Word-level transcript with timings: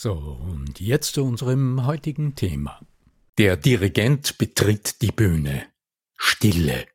So, 0.00 0.12
und 0.12 0.78
jetzt 0.78 1.14
zu 1.14 1.24
unserem 1.24 1.84
heutigen 1.84 2.36
Thema. 2.36 2.78
Der 3.36 3.56
Dirigent 3.56 4.38
betritt 4.38 5.02
die 5.02 5.10
Bühne. 5.10 5.66
Stille. 6.16 6.86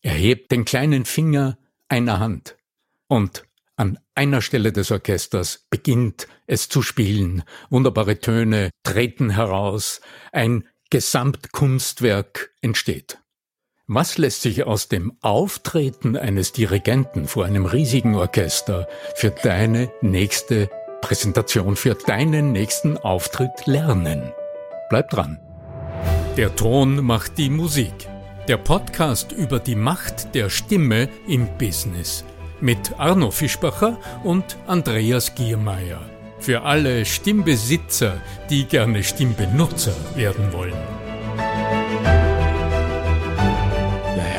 Er 0.00 0.14
hebt 0.14 0.50
den 0.50 0.64
kleinen 0.64 1.04
Finger 1.04 1.58
einer 1.88 2.18
Hand 2.18 2.56
und 3.06 3.44
an 3.76 4.00
einer 4.16 4.42
Stelle 4.42 4.72
des 4.72 4.90
Orchesters 4.90 5.68
beginnt 5.70 6.26
es 6.48 6.68
zu 6.68 6.82
spielen. 6.82 7.44
Wunderbare 7.70 8.18
Töne 8.18 8.70
treten 8.82 9.30
heraus. 9.30 10.00
Ein 10.32 10.66
Gesamtkunstwerk 10.90 12.52
entsteht. 12.62 13.18
Was 13.86 14.18
lässt 14.18 14.42
sich 14.42 14.64
aus 14.64 14.88
dem 14.88 15.16
Auftreten 15.20 16.16
eines 16.16 16.50
Dirigenten 16.50 17.28
vor 17.28 17.44
einem 17.44 17.64
riesigen 17.64 18.16
Orchester 18.16 18.88
für 19.14 19.30
deine 19.30 19.92
nächste 20.00 20.68
Präsentation, 21.02 21.76
für 21.76 21.94
deinen 21.94 22.52
nächsten 22.52 22.96
Auftritt 22.96 23.66
lernen? 23.66 24.32
Bleib 24.88 25.10
dran. 25.10 25.38
Der 26.38 26.56
Ton 26.56 27.04
macht 27.04 27.36
die 27.36 27.50
Musik. 27.50 27.92
Der 28.48 28.56
Podcast 28.56 29.32
über 29.32 29.58
die 29.58 29.74
Macht 29.74 30.34
der 30.34 30.48
Stimme 30.48 31.10
im 31.28 31.48
Business. 31.58 32.24
Mit 32.60 32.98
Arno 32.98 33.30
Fischbacher 33.30 33.98
und 34.24 34.56
Andreas 34.66 35.34
Giermeier. 35.34 36.00
Für 36.38 36.62
alle 36.62 37.04
Stimmbesitzer, 37.04 38.14
die 38.48 38.64
gerne 38.64 39.02
Stimmbenutzer 39.04 39.94
werden 40.14 40.52
wollen. 40.52 40.72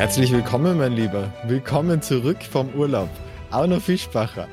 Herzlich 0.04 0.32
willkommen, 0.32 0.76
mein 0.76 0.92
Lieber. 0.92 1.32
Willkommen 1.44 2.02
zurück 2.02 2.42
vom 2.42 2.68
Urlaub. 2.74 3.08
Arno 3.54 3.78
Fischbacher. 3.78 4.48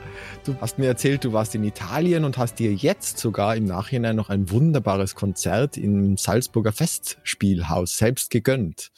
Du 0.46 0.56
hast 0.62 0.78
mir 0.78 0.86
erzählt, 0.86 1.24
du 1.24 1.34
warst 1.34 1.56
in 1.56 1.64
Italien 1.64 2.24
und 2.24 2.38
hast 2.38 2.60
dir 2.60 2.72
jetzt 2.72 3.18
sogar 3.18 3.56
im 3.56 3.66
Nachhinein 3.66 4.16
noch 4.16 4.30
ein 4.30 4.52
wunderbares 4.52 5.16
Konzert 5.16 5.76
im 5.76 6.18
Salzburger 6.18 6.72
Festspielhaus 6.72 7.98
selbst 7.98 8.30
gegönnt. 8.30 8.92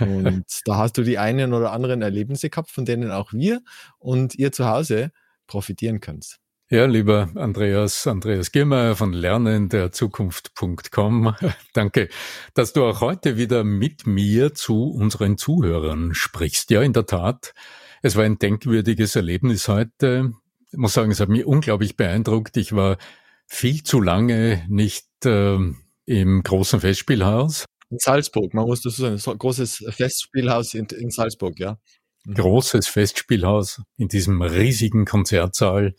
Und 0.00 0.44
da 0.66 0.76
hast 0.76 0.98
du 0.98 1.02
die 1.02 1.16
einen 1.16 1.54
oder 1.54 1.72
anderen 1.72 2.02
Erlebnisse 2.02 2.50
gehabt, 2.50 2.70
von 2.70 2.84
denen 2.84 3.10
auch 3.10 3.32
wir 3.32 3.62
und 3.98 4.34
ihr 4.34 4.52
zu 4.52 4.68
Hause 4.68 5.12
profitieren 5.46 6.00
könnt. 6.00 6.36
Ja, 6.68 6.84
lieber 6.84 7.30
Andreas, 7.34 8.06
Andreas 8.06 8.52
Giermeier 8.52 8.96
von 8.96 9.14
lernenderzukunft.com. 9.14 11.34
Danke, 11.72 12.10
dass 12.52 12.74
du 12.74 12.84
auch 12.84 13.00
heute 13.00 13.38
wieder 13.38 13.64
mit 13.64 14.06
mir 14.06 14.52
zu 14.52 14.90
unseren 14.90 15.38
Zuhörern 15.38 16.12
sprichst. 16.12 16.70
Ja, 16.70 16.82
in 16.82 16.92
der 16.92 17.06
Tat, 17.06 17.54
es 18.02 18.16
war 18.16 18.24
ein 18.24 18.38
denkwürdiges 18.38 19.16
Erlebnis 19.16 19.68
heute. 19.68 20.32
Ich 20.70 20.78
muss 20.78 20.92
sagen, 20.92 21.10
es 21.10 21.20
hat 21.20 21.28
mich 21.28 21.44
unglaublich 21.44 21.96
beeindruckt. 21.96 22.56
Ich 22.56 22.74
war 22.74 22.98
viel 23.46 23.82
zu 23.82 24.00
lange 24.00 24.64
nicht 24.68 25.06
äh, 25.24 25.58
im 26.04 26.42
großen 26.42 26.80
Festspielhaus. 26.80 27.64
In 27.90 27.98
Salzburg, 27.98 28.52
man 28.52 28.66
muss 28.66 28.82
das 28.82 28.96
sagen, 28.96 29.18
ein 29.24 29.38
großes 29.38 29.84
Festspielhaus 29.90 30.74
in, 30.74 30.86
in 30.86 31.10
Salzburg, 31.10 31.58
ja. 31.58 31.78
Mhm. 32.24 32.34
Großes 32.34 32.86
Festspielhaus 32.88 33.82
in 33.96 34.08
diesem 34.08 34.42
riesigen 34.42 35.06
Konzertsaal 35.06 35.94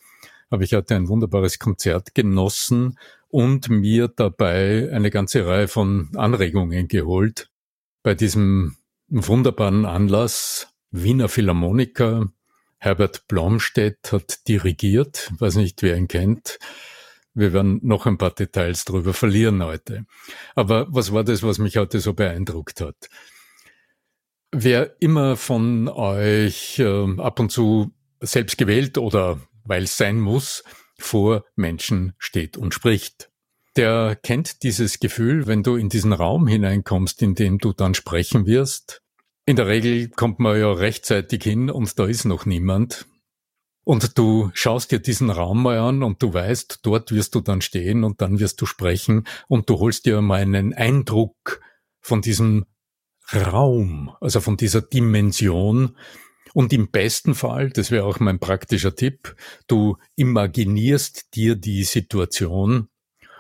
habe 0.52 0.64
ich 0.64 0.74
heute 0.74 0.96
ein 0.96 1.08
wunderbares 1.08 1.60
Konzert 1.60 2.16
genossen 2.16 2.98
und 3.28 3.70
mir 3.70 4.08
dabei 4.08 4.90
eine 4.92 5.12
ganze 5.12 5.46
Reihe 5.46 5.68
von 5.68 6.10
Anregungen 6.16 6.88
geholt. 6.88 7.50
Bei 8.04 8.16
diesem 8.16 8.78
wunderbaren 9.08 9.86
Anlass 9.86 10.69
Wiener 10.92 11.30
Philharmoniker, 11.30 12.32
Herbert 12.78 13.28
Blomstedt 13.28 14.12
hat 14.12 14.48
dirigiert, 14.48 15.32
weiß 15.38 15.56
nicht, 15.56 15.82
wer 15.84 15.98
ihn 15.98 16.08
kennt. 16.08 16.60
Wir 17.34 17.54
werden 17.54 17.80
noch 17.84 18.06
ein 18.06 18.18
paar 18.18 18.32
Details 18.32 18.86
darüber 18.86 19.14
verlieren 19.14 19.64
heute. 19.64 20.06
Aber 20.56 20.88
was 20.90 21.14
war 21.14 21.24
das, 21.24 21.44
was 21.44 21.58
mich 21.58 21.78
heute 21.78 22.00
so 22.00 22.14
beeindruckt 22.14 22.82
hat? 22.82 23.10
Wer 24.52 24.96
immer 25.00 25.36
von 25.36 25.88
euch 25.90 26.80
äh, 26.80 27.20
ab 27.20 27.40
und 27.40 27.52
zu 27.52 27.92
selbst 28.20 28.58
gewählt 28.58 28.98
oder 28.98 29.40
weil 29.64 29.84
es 29.84 29.96
sein 29.96 30.20
muss, 30.20 30.64
vor 30.98 31.46
Menschen 31.56 32.14
steht 32.18 32.58
und 32.58 32.74
spricht. 32.74 33.30
Der 33.76 34.18
kennt 34.22 34.64
dieses 34.64 35.00
Gefühl, 35.00 35.48
wenn 35.48 35.64
du 35.64 35.76
in 35.76 35.90
diesen 35.90 36.14
Raum 36.14 36.48
hineinkommst, 36.48 37.22
in 37.22 37.36
dem 37.36 37.60
du 37.60 37.74
dann 37.74 37.94
sprechen 37.94 38.46
wirst. 38.46 39.02
In 39.50 39.56
der 39.56 39.66
Regel 39.66 40.10
kommt 40.10 40.38
man 40.38 40.60
ja 40.60 40.72
rechtzeitig 40.72 41.42
hin 41.42 41.72
und 41.72 41.98
da 41.98 42.06
ist 42.06 42.24
noch 42.24 42.46
niemand. 42.46 43.08
Und 43.84 44.16
du 44.20 44.52
schaust 44.54 44.92
dir 44.92 45.00
diesen 45.00 45.32
Raum 45.32 45.64
mal 45.64 45.80
an 45.80 46.04
und 46.04 46.22
du 46.22 46.32
weißt, 46.32 46.82
dort 46.84 47.12
wirst 47.12 47.34
du 47.34 47.42
dann 47.42 47.62
stehen 47.62 48.04
und 48.04 48.22
dann 48.22 48.40
wirst 48.40 48.62
du 48.62 48.68
sprechen 48.68 49.26
und 49.48 49.68
du 49.68 49.80
holst 49.80 50.06
dir 50.06 50.22
mal 50.22 50.40
einen 50.40 50.76
Eindruck 50.76 51.62
von 52.00 52.22
diesem 52.22 52.68
Raum, 53.34 54.16
also 54.22 54.40
von 54.40 54.56
dieser 54.56 54.84
Dimension, 54.84 55.98
und 56.54 56.72
im 56.72 56.92
besten 56.92 57.34
Fall, 57.34 57.72
das 57.72 57.90
wäre 57.90 58.06
auch 58.06 58.20
mein 58.20 58.38
praktischer 58.38 58.94
Tipp, 58.94 59.36
du 59.66 59.98
imaginierst 60.16 61.34
dir 61.34 61.56
die 61.56 61.86
Situation 61.86 62.88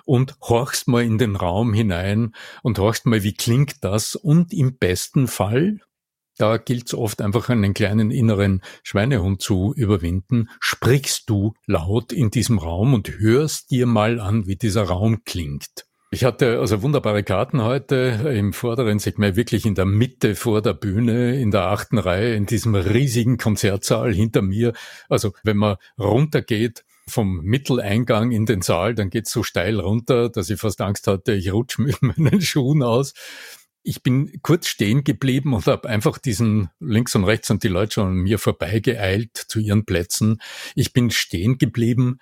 und 0.05 0.37
horchst 0.41 0.87
mal 0.87 1.03
in 1.03 1.19
den 1.19 1.35
Raum 1.35 1.71
hinein 1.71 2.33
und 2.63 2.79
horchst 2.79 3.05
mal, 3.05 3.21
wie 3.21 3.35
klingt 3.35 3.83
das 3.83 4.15
und 4.15 4.53
im 4.53 4.75
besten 4.75 5.27
Fall, 5.27 5.81
da 6.39 6.57
gilt 6.57 6.87
es 6.87 6.93
oft 6.93 7.21
einfach 7.21 7.49
einen 7.49 7.73
kleinen 7.73 8.11
inneren 8.11 8.61
Schweinehund 8.83 9.41
zu 9.41 9.73
überwinden, 9.75 10.49
sprichst 10.59 11.29
du 11.29 11.53
laut 11.67 12.11
in 12.11 12.31
diesem 12.31 12.57
Raum 12.57 12.93
und 12.93 13.19
hörst 13.19 13.71
dir 13.71 13.85
mal 13.85 14.19
an, 14.19 14.47
wie 14.47 14.55
dieser 14.55 14.83
Raum 14.83 15.23
klingt. 15.25 15.85
Ich 16.11 16.23
hatte 16.23 16.59
also 16.59 16.81
wunderbare 16.81 17.23
Karten 17.23 17.61
heute 17.61 17.95
im 18.35 18.53
vorderen 18.53 18.97
Segment, 18.97 19.35
wirklich 19.35 19.67
in 19.67 19.75
der 19.75 19.85
Mitte 19.85 20.33
vor 20.33 20.63
der 20.63 20.73
Bühne, 20.73 21.39
in 21.39 21.51
der 21.51 21.65
achten 21.65 21.99
Reihe, 21.99 22.33
in 22.33 22.47
diesem 22.47 22.73
riesigen 22.73 23.37
Konzertsaal 23.37 24.11
hinter 24.11 24.41
mir. 24.41 24.73
Also 25.07 25.33
wenn 25.43 25.57
man 25.57 25.75
runtergeht 25.99 26.83
vom 27.09 27.41
Mitteleingang 27.41 28.31
in 28.31 28.45
den 28.45 28.61
Saal, 28.61 28.95
dann 28.95 29.09
geht's 29.09 29.31
so 29.31 29.43
steil 29.43 29.79
runter, 29.79 30.29
dass 30.29 30.49
ich 30.49 30.59
fast 30.59 30.81
Angst 30.81 31.05
hatte, 31.05 31.33
ich 31.33 31.51
rutsche 31.51 31.81
mit 31.81 32.01
meinen 32.01 32.41
Schuhen 32.41 32.81
aus. 32.81 33.13
Ich 33.81 34.03
bin 34.03 34.39
kurz 34.41 34.67
stehen 34.67 35.03
geblieben 35.03 35.53
und 35.53 35.65
habe 35.65 35.89
einfach 35.89 36.17
diesen 36.17 36.69
links 36.79 37.15
und 37.15 37.23
rechts 37.23 37.49
und 37.49 37.63
die 37.63 37.69
Leute 37.69 37.93
schon 37.93 38.07
an 38.07 38.13
mir 38.13 38.37
vorbeigeeilt 38.39 39.35
zu 39.35 39.59
ihren 39.59 39.85
Plätzen. 39.85 40.41
Ich 40.75 40.93
bin 40.93 41.11
stehen 41.11 41.57
geblieben, 41.57 42.19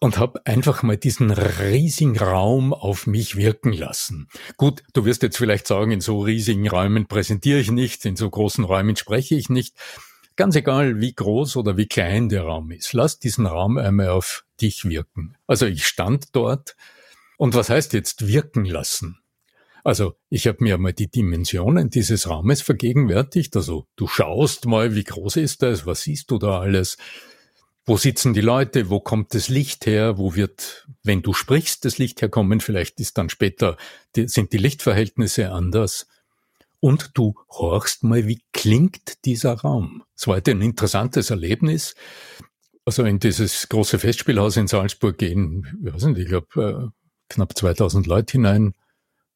und 0.00 0.18
habe 0.18 0.44
einfach 0.46 0.82
mal 0.82 0.96
diesen 0.96 1.30
riesigen 1.30 2.18
Raum 2.18 2.72
auf 2.72 3.06
mich 3.06 3.36
wirken 3.36 3.72
lassen. 3.72 4.28
Gut, 4.56 4.82
du 4.94 5.04
wirst 5.04 5.22
jetzt 5.22 5.36
vielleicht 5.36 5.66
sagen, 5.66 5.92
in 5.92 6.00
so 6.00 6.20
riesigen 6.20 6.66
Räumen 6.68 7.06
präsentiere 7.06 7.60
ich 7.60 7.70
nicht, 7.70 8.04
in 8.06 8.16
so 8.16 8.28
großen 8.28 8.64
Räumen 8.64 8.96
spreche 8.96 9.36
ich 9.36 9.50
nicht. 9.50 9.76
ganz 10.36 10.56
egal, 10.56 11.00
wie 11.02 11.12
groß 11.12 11.56
oder 11.56 11.76
wie 11.76 11.86
klein 11.86 12.30
der 12.30 12.44
Raum 12.44 12.70
ist. 12.70 12.94
Lass 12.94 13.18
diesen 13.18 13.44
Raum 13.44 13.76
einmal 13.76 14.08
auf 14.08 14.46
dich 14.62 14.86
wirken. 14.86 15.36
Also 15.46 15.66
ich 15.66 15.86
stand 15.86 16.34
dort 16.34 16.76
und 17.36 17.54
was 17.54 17.68
heißt 17.68 17.92
jetzt 17.92 18.26
wirken 18.26 18.64
lassen? 18.64 19.18
Also 19.84 20.14
ich 20.28 20.46
habe 20.46 20.58
mir 20.60 20.78
mal 20.78 20.92
die 20.92 21.10
Dimensionen 21.10 21.90
dieses 21.90 22.28
Raumes 22.28 22.62
vergegenwärtigt. 22.62 23.56
Also 23.56 23.86
du 23.96 24.06
schaust 24.06 24.66
mal, 24.66 24.94
wie 24.94 25.04
groß 25.04 25.36
ist 25.36 25.62
das, 25.62 25.86
was 25.86 26.02
siehst 26.02 26.30
du 26.30 26.38
da 26.38 26.60
alles? 26.60 26.96
Wo 27.86 27.96
sitzen 27.96 28.34
die 28.34 28.40
Leute? 28.40 28.90
Wo 28.90 29.00
kommt 29.00 29.34
das 29.34 29.48
Licht 29.48 29.86
her? 29.86 30.18
Wo 30.18 30.34
wird, 30.34 30.86
wenn 31.02 31.22
du 31.22 31.32
sprichst, 31.32 31.84
das 31.84 31.98
Licht 31.98 32.22
herkommen? 32.22 32.60
Vielleicht 32.60 33.00
ist 33.00 33.18
dann 33.18 33.30
später, 33.30 33.76
die, 34.16 34.28
sind 34.28 34.52
die 34.52 34.58
Lichtverhältnisse 34.58 35.50
anders. 35.50 36.06
Und 36.80 37.10
du 37.14 37.34
horchst 37.50 38.04
mal, 38.04 38.26
wie 38.26 38.42
klingt 38.52 39.24
dieser 39.24 39.54
Raum? 39.54 40.02
Es 40.16 40.26
war 40.26 40.36
heute 40.36 40.52
ein 40.52 40.62
interessantes 40.62 41.30
Erlebnis. 41.30 41.94
Also 42.84 43.04
in 43.04 43.18
dieses 43.18 43.68
große 43.68 43.98
Festspielhaus 43.98 44.56
in 44.56 44.66
Salzburg 44.66 45.18
gehen, 45.18 45.66
ich 45.84 45.92
weiß 45.92 46.04
nicht, 46.04 46.18
ich 46.18 46.28
glaube, 46.28 46.92
äh, 46.92 47.00
knapp 47.28 47.56
2000 47.56 48.06
Leute 48.06 48.32
hinein. 48.32 48.74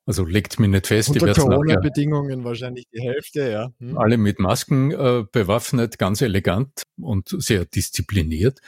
Also 0.07 0.25
legt 0.25 0.61
mir 0.61 0.69
nicht 0.69 0.87
fest. 0.87 1.11
Unter 1.11 1.33
Corona-Bedingungen 1.33 2.45
wahrscheinlich 2.45 2.87
die 2.93 3.01
Hälfte, 3.01 3.51
ja. 3.51 3.73
Hm. 3.79 3.97
Alle 3.97 4.19
mit 4.19 4.39
Masken 4.39 4.91
äh, 4.91 5.25
bewaffnet, 5.31 5.99
ganz 5.99 6.21
elegant 6.21 6.83
und 7.01 7.35
sehr 7.39 7.65
diszipliniert. 7.65 8.61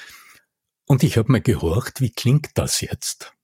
Und 0.87 1.03
ich 1.03 1.19
habe 1.19 1.33
mir 1.33 1.41
gehorcht, 1.41 2.01
wie 2.01 2.11
klingt 2.11 2.51
das 2.55 2.81
jetzt? 2.81 3.37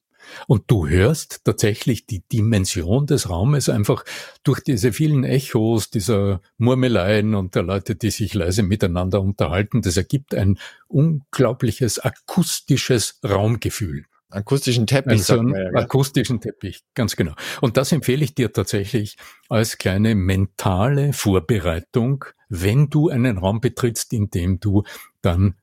Und 0.46 0.70
du 0.70 0.88
hörst 0.88 1.44
tatsächlich 1.44 2.06
die 2.06 2.20
Dimension 2.20 3.06
des 3.06 3.28
Raumes 3.28 3.68
einfach 3.68 4.04
durch 4.44 4.60
diese 4.60 4.92
vielen 4.92 5.24
Echos, 5.24 5.90
dieser 5.90 6.40
Murmeleien 6.58 7.34
und 7.34 7.54
der 7.54 7.62
Leute, 7.62 7.96
die 7.96 8.10
sich 8.10 8.32
leise 8.32 8.62
miteinander 8.62 9.20
unterhalten. 9.20 9.82
Das 9.82 9.96
ergibt 9.96 10.34
ein 10.34 10.58
unglaubliches 10.88 11.98
akustisches 11.98 13.18
Raumgefühl. 13.24 14.06
Akustischen 14.32 14.86
Teppich. 14.86 15.12
Also 15.12 15.38
einen 15.38 15.54
ja, 15.54 15.80
akustischen 15.80 16.40
Teppich, 16.40 16.82
ganz 16.94 17.16
genau. 17.16 17.34
Und 17.60 17.76
das 17.76 17.92
empfehle 17.92 18.24
ich 18.24 18.34
dir 18.34 18.52
tatsächlich 18.52 19.16
als 19.48 19.78
kleine 19.78 20.14
mentale 20.14 21.12
Vorbereitung, 21.12 22.24
wenn 22.48 22.88
du 22.88 23.08
einen 23.08 23.38
Raum 23.38 23.60
betrittst, 23.60 24.12
in 24.12 24.30
dem 24.30 24.58
du 24.60 24.84
dann 25.20 25.56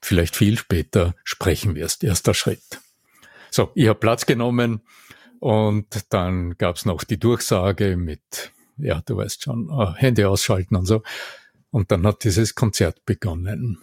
vielleicht 0.00 0.36
viel 0.36 0.56
später 0.56 1.14
sprechen 1.24 1.74
wirst. 1.74 2.04
Erster 2.04 2.34
Schritt. 2.34 2.80
So, 3.50 3.70
ich 3.74 3.88
habe 3.88 3.98
Platz 3.98 4.26
genommen 4.26 4.80
und 5.40 5.86
dann 6.10 6.56
gab's 6.56 6.84
noch 6.84 7.04
die 7.04 7.18
Durchsage 7.18 7.96
mit, 7.96 8.52
ja, 8.76 9.02
du 9.04 9.16
weißt 9.16 9.42
schon, 9.42 9.70
äh, 9.70 9.92
Hände 9.94 10.28
ausschalten 10.28 10.76
und 10.76 10.86
so. 10.86 11.02
Und 11.70 11.90
dann 11.90 12.06
hat 12.06 12.24
dieses 12.24 12.54
Konzert 12.54 13.04
begonnen. 13.04 13.78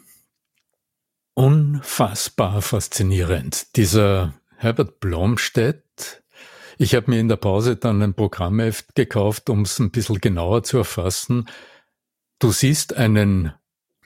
Unfassbar 1.35 2.62
faszinierend. 2.62 3.75
Dieser 3.75 4.33
Herbert 4.57 5.00
Blomstedt, 5.00 6.24
ich 6.77 6.95
habe 6.95 7.12
mir 7.12 7.19
in 7.19 7.27
der 7.27 7.38
Pause 7.38 7.75
dann 7.75 8.01
ein 8.01 8.13
Programmheft 8.13 8.95
gekauft, 8.95 9.50
um 9.50 9.62
es 9.62 9.80
ein 9.80 9.91
bisschen 9.91 10.19
genauer 10.21 10.63
zu 10.63 10.77
erfassen. 10.77 11.50
Du 12.39 12.51
siehst 12.51 12.95
einen 12.95 13.53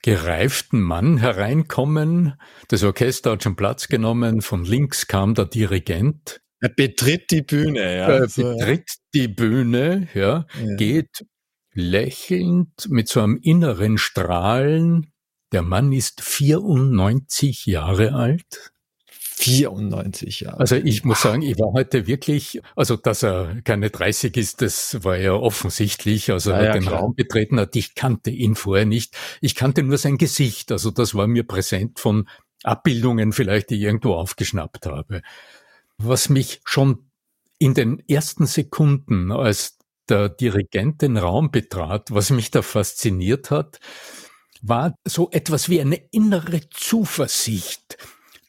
gereiften 0.01 0.81
Mann 0.81 1.17
hereinkommen. 1.17 2.39
Das 2.69 2.83
Orchester 2.83 3.31
hat 3.31 3.43
schon 3.43 3.55
Platz 3.55 3.87
genommen. 3.87 4.41
Von 4.41 4.63
links 4.63 5.07
kam 5.07 5.33
der 5.33 5.45
Dirigent. 5.45 6.41
Er 6.59 6.69
betritt 6.69 7.29
die 7.31 7.41
Bühne, 7.41 7.97
ja. 7.97 8.07
Er 8.07 8.27
betritt 8.27 8.89
die 9.13 9.27
Bühne, 9.27 10.07
ja, 10.13 10.45
ja, 10.59 10.75
geht 10.75 11.25
lächelnd 11.73 12.89
mit 12.89 13.09
so 13.09 13.21
einem 13.21 13.37
inneren 13.41 13.97
Strahlen. 13.97 15.11
Der 15.51 15.61
Mann 15.61 15.91
ist 15.91 16.21
94 16.21 17.65
Jahre 17.65 18.13
alt. 18.13 18.71
94 19.37 20.41
Jahre. 20.41 20.59
Also 20.59 20.75
ich 20.75 21.03
muss 21.05 21.21
sagen, 21.21 21.43
ich 21.43 21.57
war 21.59 21.71
heute 21.73 22.07
wirklich, 22.07 22.59
also 22.75 22.95
dass 22.95 23.23
er 23.23 23.61
keine 23.63 23.91
30 23.91 24.35
ist, 24.35 24.61
das 24.61 25.03
war 25.03 25.17
ja 25.17 25.33
offensichtlich. 25.33 26.31
Also 26.31 26.51
er 26.51 26.65
ja, 26.65 26.73
den 26.73 26.83
klar. 26.83 27.01
Raum 27.01 27.15
betreten 27.15 27.59
hat. 27.59 27.75
Ich 27.75 27.93
kannte 27.93 28.31
ihn 28.31 28.55
vorher 28.55 28.85
nicht. 28.85 29.15
Ich 29.39 29.55
kannte 29.55 29.83
nur 29.83 29.97
sein 29.97 30.17
Gesicht. 30.17 30.71
Also 30.71 30.89
das 30.89 31.13
war 31.13 31.27
mir 31.27 31.45
präsent 31.45 31.99
von 31.99 32.27
Abbildungen 32.63 33.31
vielleicht, 33.31 33.69
die 33.69 33.75
ich 33.75 33.83
irgendwo 33.83 34.15
aufgeschnappt 34.15 34.87
habe. 34.87 35.21
Was 35.97 36.29
mich 36.29 36.61
schon 36.65 37.09
in 37.59 37.73
den 37.73 38.03
ersten 38.07 38.47
Sekunden, 38.47 39.31
als 39.31 39.77
der 40.09 40.29
Dirigent 40.29 41.01
den 41.01 41.17
Raum 41.17 41.51
betrat, 41.51 42.11
was 42.11 42.31
mich 42.31 42.49
da 42.49 42.61
fasziniert 42.61 43.51
hat, 43.51 43.79
war 44.61 44.95
so 45.05 45.29
etwas 45.31 45.69
wie 45.69 45.81
eine 45.81 45.97
innere 46.11 46.61
Zuversicht, 46.69 47.97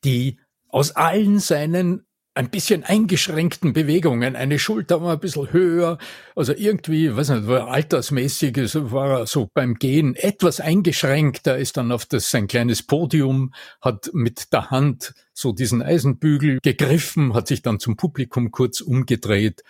die 0.05 0.39
aus 0.69 0.93
allen 0.93 1.39
seinen 1.39 2.05
ein 2.39 2.51
bisschen 2.51 2.85
eingeschränkten 2.85 3.73
Bewegungen, 3.73 4.37
eine 4.37 4.61
Schulter 4.61 5.03
war 5.03 5.15
ein 5.15 5.19
bisschen 5.19 5.53
höher, 5.53 5.99
also 6.37 6.53
irgendwie, 6.53 7.17
weiß 7.17 7.31
nicht, 7.31 7.49
war 7.49 7.67
altersmäßig, 7.67 8.55
war 8.93 9.21
er 9.21 9.27
so 9.27 9.49
beim 9.53 9.75
Gehen 9.75 10.15
etwas 10.15 10.61
eingeschränkt, 10.61 11.49
er 11.49 11.59
ist 11.59 11.77
dann 11.77 11.91
auf 11.91 12.07
das 12.07 12.31
sein 12.31 12.47
kleines 12.47 12.85
Podium, 12.85 13.53
hat 13.81 14.11
mit 14.13 14.53
der 14.53 14.71
Hand 14.71 15.15
so 15.35 15.53
diesen 15.53 15.83
Eisenbügel 15.83 16.61
gegriffen, 16.63 17.35
hat 17.35 17.49
sich 17.49 17.63
dann 17.63 17.81
zum 17.81 17.97
Publikum 17.97 18.53
kurz 18.53 18.81
umgedreht. 18.83 19.65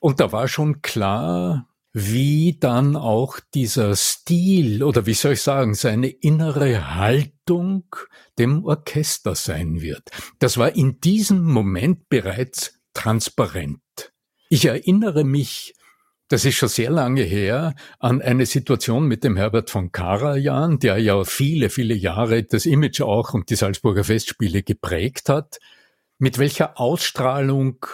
Und 0.00 0.18
da 0.18 0.32
war 0.32 0.48
schon 0.48 0.82
klar, 0.82 1.68
wie 1.92 2.56
dann 2.58 2.94
auch 2.94 3.40
dieser 3.54 3.96
Stil 3.96 4.82
oder 4.82 5.06
wie 5.06 5.14
soll 5.14 5.32
ich 5.32 5.42
sagen, 5.42 5.74
seine 5.74 6.08
innere 6.08 6.94
Haltung 6.94 7.84
dem 8.38 8.64
Orchester 8.64 9.34
sein 9.34 9.80
wird. 9.80 10.10
Das 10.38 10.56
war 10.56 10.74
in 10.76 11.00
diesem 11.00 11.42
Moment 11.42 12.08
bereits 12.08 12.80
transparent. 12.94 13.80
Ich 14.48 14.66
erinnere 14.66 15.24
mich, 15.24 15.74
das 16.28 16.44
ist 16.44 16.54
schon 16.54 16.68
sehr 16.68 16.90
lange 16.90 17.22
her, 17.22 17.74
an 17.98 18.22
eine 18.22 18.46
Situation 18.46 19.06
mit 19.06 19.24
dem 19.24 19.36
Herbert 19.36 19.68
von 19.68 19.90
Karajan, 19.90 20.78
der 20.78 20.98
ja 20.98 21.24
viele, 21.24 21.70
viele 21.70 21.94
Jahre 21.94 22.44
das 22.44 22.66
Image 22.66 23.00
auch 23.00 23.34
und 23.34 23.50
die 23.50 23.56
Salzburger 23.56 24.04
Festspiele 24.04 24.62
geprägt 24.62 25.28
hat, 25.28 25.58
mit 26.18 26.38
welcher 26.38 26.78
Ausstrahlung 26.78 27.84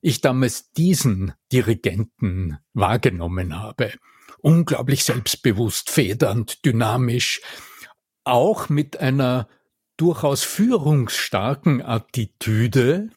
ich 0.00 0.20
damals 0.20 0.70
diesen 0.72 1.34
Dirigenten 1.52 2.58
wahrgenommen 2.72 3.58
habe. 3.58 3.92
Unglaublich 4.40 5.04
selbstbewusst, 5.04 5.90
federnd, 5.90 6.64
dynamisch, 6.64 7.42
auch 8.24 8.68
mit 8.68 8.98
einer 8.98 9.48
durchaus 9.96 10.44
führungsstarken 10.44 11.82
Attitüde, 11.82 13.10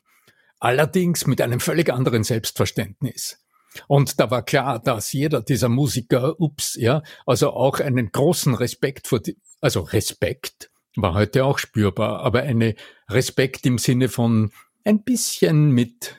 allerdings 0.60 1.28
mit 1.28 1.40
einem 1.40 1.62
völlig 1.62 1.92
anderen 1.92 2.24
Selbstverständnis. 2.24 3.40
Und 3.88 4.20
da 4.20 4.30
war 4.30 4.44
klar, 4.44 4.80
dass 4.80 5.14
jeder 5.14 5.42
dieser 5.42 5.70
Musiker, 5.70 6.40
ups, 6.40 6.76
ja, 6.76 7.02
also 7.26 7.52
auch 7.52 7.80
einen 7.80 8.12
großen 8.12 8.54
Respekt 8.54 9.08
vor, 9.08 9.20
die, 9.20 9.38
also 9.62 9.82
Respekt 9.82 10.70
war 10.96 11.14
heute 11.14 11.46
auch 11.46 11.58
spürbar, 11.58 12.20
aber 12.20 12.44
eine 12.44 12.76
Respekt 13.10 13.66
im 13.66 13.78
Sinne 13.78 14.10
von 14.10 14.52
ein 14.84 15.04
bisschen 15.04 15.72
mit 15.72 16.16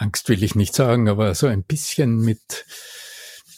Angst 0.00 0.28
will 0.28 0.42
ich 0.42 0.54
nicht 0.54 0.74
sagen, 0.74 1.08
aber 1.08 1.34
so 1.34 1.46
ein 1.46 1.62
bisschen 1.62 2.16
mit 2.16 2.64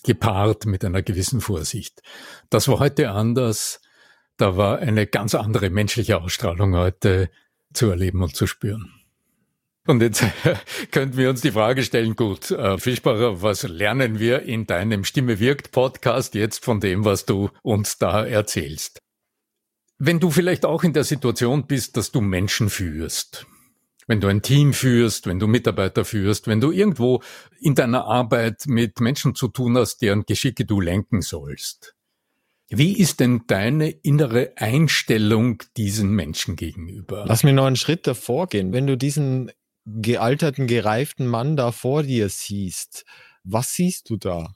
gepaart 0.04 0.66
mit 0.66 0.84
einer 0.84 1.02
gewissen 1.02 1.40
Vorsicht. 1.40 2.02
Das 2.50 2.66
war 2.68 2.80
heute 2.80 3.10
anders. 3.10 3.80
Da 4.36 4.56
war 4.56 4.80
eine 4.80 5.06
ganz 5.06 5.34
andere 5.34 5.70
menschliche 5.70 6.20
Ausstrahlung 6.20 6.74
heute 6.74 7.30
zu 7.72 7.88
erleben 7.88 8.22
und 8.22 8.34
zu 8.34 8.46
spüren. 8.46 8.92
Und 9.86 10.00
jetzt 10.02 10.24
könnten 10.90 11.16
wir 11.16 11.30
uns 11.30 11.40
die 11.40 11.52
Frage 11.52 11.82
stellen, 11.82 12.16
gut, 12.16 12.50
äh, 12.50 12.78
Fischbacher, 12.78 13.42
was 13.42 13.62
lernen 13.64 14.18
wir 14.18 14.42
in 14.42 14.66
deinem 14.66 15.04
Stimme 15.04 15.38
wirkt 15.38 15.70
Podcast 15.70 16.34
jetzt 16.34 16.64
von 16.64 16.80
dem, 16.80 17.04
was 17.04 17.24
du 17.24 17.50
uns 17.62 17.98
da 17.98 18.24
erzählst? 18.24 19.00
Wenn 19.98 20.18
du 20.18 20.30
vielleicht 20.30 20.64
auch 20.64 20.82
in 20.82 20.92
der 20.92 21.04
Situation 21.04 21.66
bist, 21.66 21.96
dass 21.96 22.10
du 22.10 22.20
Menschen 22.20 22.70
führst, 22.70 23.46
wenn 24.06 24.20
du 24.20 24.28
ein 24.28 24.42
Team 24.42 24.72
führst, 24.72 25.26
wenn 25.26 25.38
du 25.38 25.46
Mitarbeiter 25.46 26.04
führst, 26.04 26.46
wenn 26.46 26.60
du 26.60 26.70
irgendwo 26.70 27.22
in 27.60 27.74
deiner 27.74 28.04
Arbeit 28.06 28.66
mit 28.66 29.00
Menschen 29.00 29.34
zu 29.34 29.48
tun 29.48 29.76
hast, 29.76 30.02
deren 30.02 30.24
Geschicke 30.24 30.64
du 30.64 30.80
lenken 30.80 31.22
sollst. 31.22 31.94
Wie 32.68 32.98
ist 32.98 33.20
denn 33.20 33.42
deine 33.48 33.90
innere 33.90 34.52
Einstellung 34.56 35.62
diesen 35.76 36.12
Menschen 36.12 36.56
gegenüber? 36.56 37.24
Lass 37.26 37.44
mir 37.44 37.52
noch 37.52 37.66
einen 37.66 37.76
Schritt 37.76 38.06
davor 38.06 38.46
gehen. 38.46 38.72
Wenn 38.72 38.86
du 38.86 38.96
diesen 38.96 39.50
gealterten, 39.84 40.66
gereiften 40.66 41.26
Mann 41.26 41.56
da 41.56 41.70
vor 41.70 42.02
dir 42.02 42.30
siehst, 42.30 43.04
was 43.44 43.74
siehst 43.74 44.08
du 44.08 44.16
da? 44.16 44.54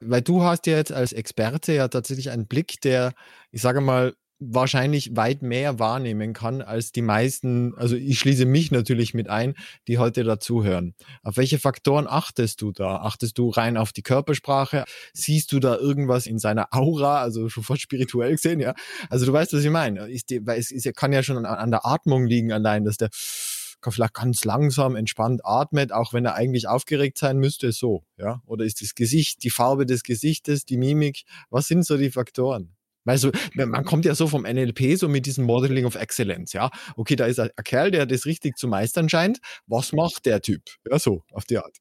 Weil 0.00 0.22
du 0.22 0.42
hast 0.42 0.66
ja 0.66 0.76
jetzt 0.76 0.92
als 0.92 1.12
Experte 1.12 1.72
ja 1.72 1.88
tatsächlich 1.88 2.30
einen 2.30 2.46
Blick, 2.46 2.80
der, 2.82 3.12
ich 3.50 3.60
sage 3.60 3.80
mal, 3.80 4.14
wahrscheinlich 4.40 5.14
weit 5.16 5.42
mehr 5.42 5.78
wahrnehmen 5.78 6.32
kann 6.32 6.62
als 6.62 6.92
die 6.92 7.02
meisten, 7.02 7.74
also 7.76 7.94
ich 7.94 8.18
schließe 8.18 8.46
mich 8.46 8.70
natürlich 8.70 9.12
mit 9.12 9.28
ein, 9.28 9.54
die 9.86 9.98
heute 9.98 10.24
dazuhören. 10.24 10.94
Auf 11.22 11.36
welche 11.36 11.58
Faktoren 11.58 12.06
achtest 12.08 12.62
du 12.62 12.72
da? 12.72 12.96
Achtest 12.96 13.36
du 13.38 13.50
rein 13.50 13.76
auf 13.76 13.92
die 13.92 14.02
Körpersprache? 14.02 14.84
Siehst 15.12 15.52
du 15.52 15.60
da 15.60 15.76
irgendwas 15.76 16.26
in 16.26 16.38
seiner 16.38 16.68
Aura, 16.72 17.20
also 17.20 17.48
schon 17.50 17.62
fast 17.62 17.82
spirituell 17.82 18.32
gesehen, 18.32 18.60
ja? 18.60 18.74
Also 19.10 19.26
du 19.26 19.32
weißt, 19.32 19.52
was 19.52 19.62
ich 19.62 19.70
meine. 19.70 20.08
Ist 20.08 20.30
die, 20.30 20.44
weil 20.46 20.58
es 20.58 20.70
ist, 20.70 20.92
kann 20.96 21.12
ja 21.12 21.22
schon 21.22 21.36
an, 21.36 21.44
an 21.44 21.70
der 21.70 21.86
Atmung 21.86 22.26
liegen 22.26 22.50
allein, 22.50 22.84
dass 22.84 22.96
der 22.96 23.10
vielleicht 23.12 24.14
ganz 24.14 24.44
langsam, 24.44 24.94
entspannt 24.96 25.40
atmet, 25.44 25.92
auch 25.92 26.12
wenn 26.12 26.24
er 26.26 26.34
eigentlich 26.34 26.68
aufgeregt 26.68 27.16
sein 27.16 27.38
müsste, 27.38 27.72
so, 27.72 28.04
ja? 28.18 28.42
Oder 28.46 28.64
ist 28.64 28.82
das 28.82 28.94
Gesicht, 28.94 29.42
die 29.42 29.50
Farbe 29.50 29.86
des 29.86 30.02
Gesichtes, 30.02 30.64
die 30.64 30.76
Mimik, 30.76 31.24
was 31.48 31.66
sind 31.68 31.86
so 31.86 31.96
die 31.96 32.10
Faktoren? 32.10 32.74
Weil 33.04 33.18
so, 33.18 33.30
man 33.54 33.84
kommt 33.84 34.04
ja 34.04 34.14
so 34.14 34.26
vom 34.26 34.42
NLP, 34.42 34.96
so 34.96 35.08
mit 35.08 35.26
diesem 35.26 35.44
Modeling 35.44 35.86
of 35.86 35.94
Excellence, 35.94 36.52
ja. 36.52 36.70
Okay, 36.96 37.16
da 37.16 37.26
ist 37.26 37.40
ein, 37.40 37.50
Kerl, 37.64 37.90
der 37.90 38.06
das 38.06 38.26
richtig 38.26 38.56
zu 38.56 38.68
meistern 38.68 39.08
scheint. 39.08 39.38
Was 39.66 39.92
macht 39.92 40.26
der 40.26 40.42
Typ? 40.42 40.62
Ja, 40.90 40.98
so, 40.98 41.22
auf 41.32 41.44
die 41.44 41.58
Art. 41.58 41.76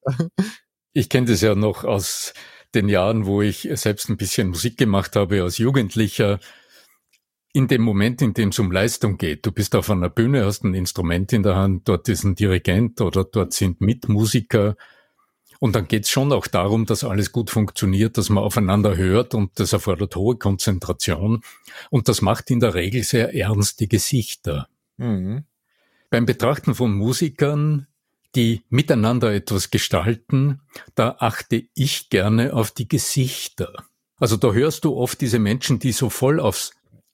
Ich 0.91 1.07
kenne 1.07 1.27
das 1.27 1.41
ja 1.41 1.53
noch 1.53 1.83
aus 1.83 2.33
den 2.73 2.89
Jahren, 2.89 3.25
wo 3.27 3.41
ich 3.41 3.69
selbst 3.73 4.09
ein 4.09 4.17
bisschen 4.17 4.49
Musik 4.49 4.77
gemacht 4.77 5.15
habe 5.15 5.43
als 5.43 5.59
Jugendlicher. 5.59 6.39
In 7.53 7.67
dem 7.67 7.81
Moment, 7.81 8.21
in 8.21 8.33
dem 8.33 8.49
es 8.49 8.59
um 8.59 8.71
Leistung 8.71 9.17
geht, 9.17 9.45
du 9.45 9.51
bist 9.51 9.75
auf 9.75 9.89
einer 9.89 10.09
Bühne, 10.09 10.45
hast 10.45 10.63
ein 10.63 10.73
Instrument 10.73 11.31
in 11.33 11.43
der 11.43 11.55
Hand, 11.55 11.87
dort 11.87 12.09
ist 12.09 12.23
ein 12.23 12.35
Dirigent 12.35 13.01
oder 13.01 13.23
dort 13.23 13.53
sind 13.53 13.81
Mitmusiker, 13.81 14.75
und 15.59 15.75
dann 15.75 15.87
geht 15.87 16.05
es 16.05 16.09
schon 16.09 16.31
auch 16.31 16.47
darum, 16.47 16.85
dass 16.85 17.03
alles 17.03 17.33
gut 17.33 17.49
funktioniert, 17.49 18.17
dass 18.17 18.29
man 18.29 18.43
aufeinander 18.43 18.95
hört 18.95 19.35
und 19.35 19.59
das 19.59 19.73
erfordert 19.73 20.15
hohe 20.15 20.37
Konzentration. 20.37 21.41
Und 21.89 22.07
das 22.07 22.21
macht 22.21 22.49
in 22.49 22.61
der 22.61 22.73
Regel 22.73 23.03
sehr 23.03 23.35
ernste 23.35 23.87
Gesichter. 23.87 24.69
Mhm. 24.97 25.43
Beim 26.09 26.25
Betrachten 26.25 26.75
von 26.75 26.93
Musikern, 26.93 27.87
die 28.35 28.63
miteinander 28.69 29.33
etwas 29.33 29.69
gestalten, 29.69 30.61
da 30.95 31.17
achte 31.19 31.65
ich 31.73 32.09
gerne 32.09 32.53
auf 32.53 32.71
die 32.71 32.87
Gesichter. 32.87 33.85
Also 34.17 34.37
da 34.37 34.53
hörst 34.53 34.85
du 34.85 34.95
oft 34.95 35.19
diese 35.19 35.39
Menschen, 35.39 35.79
die 35.79 35.91
so 35.91 36.09
voll 36.09 36.39
aufs 36.39 36.71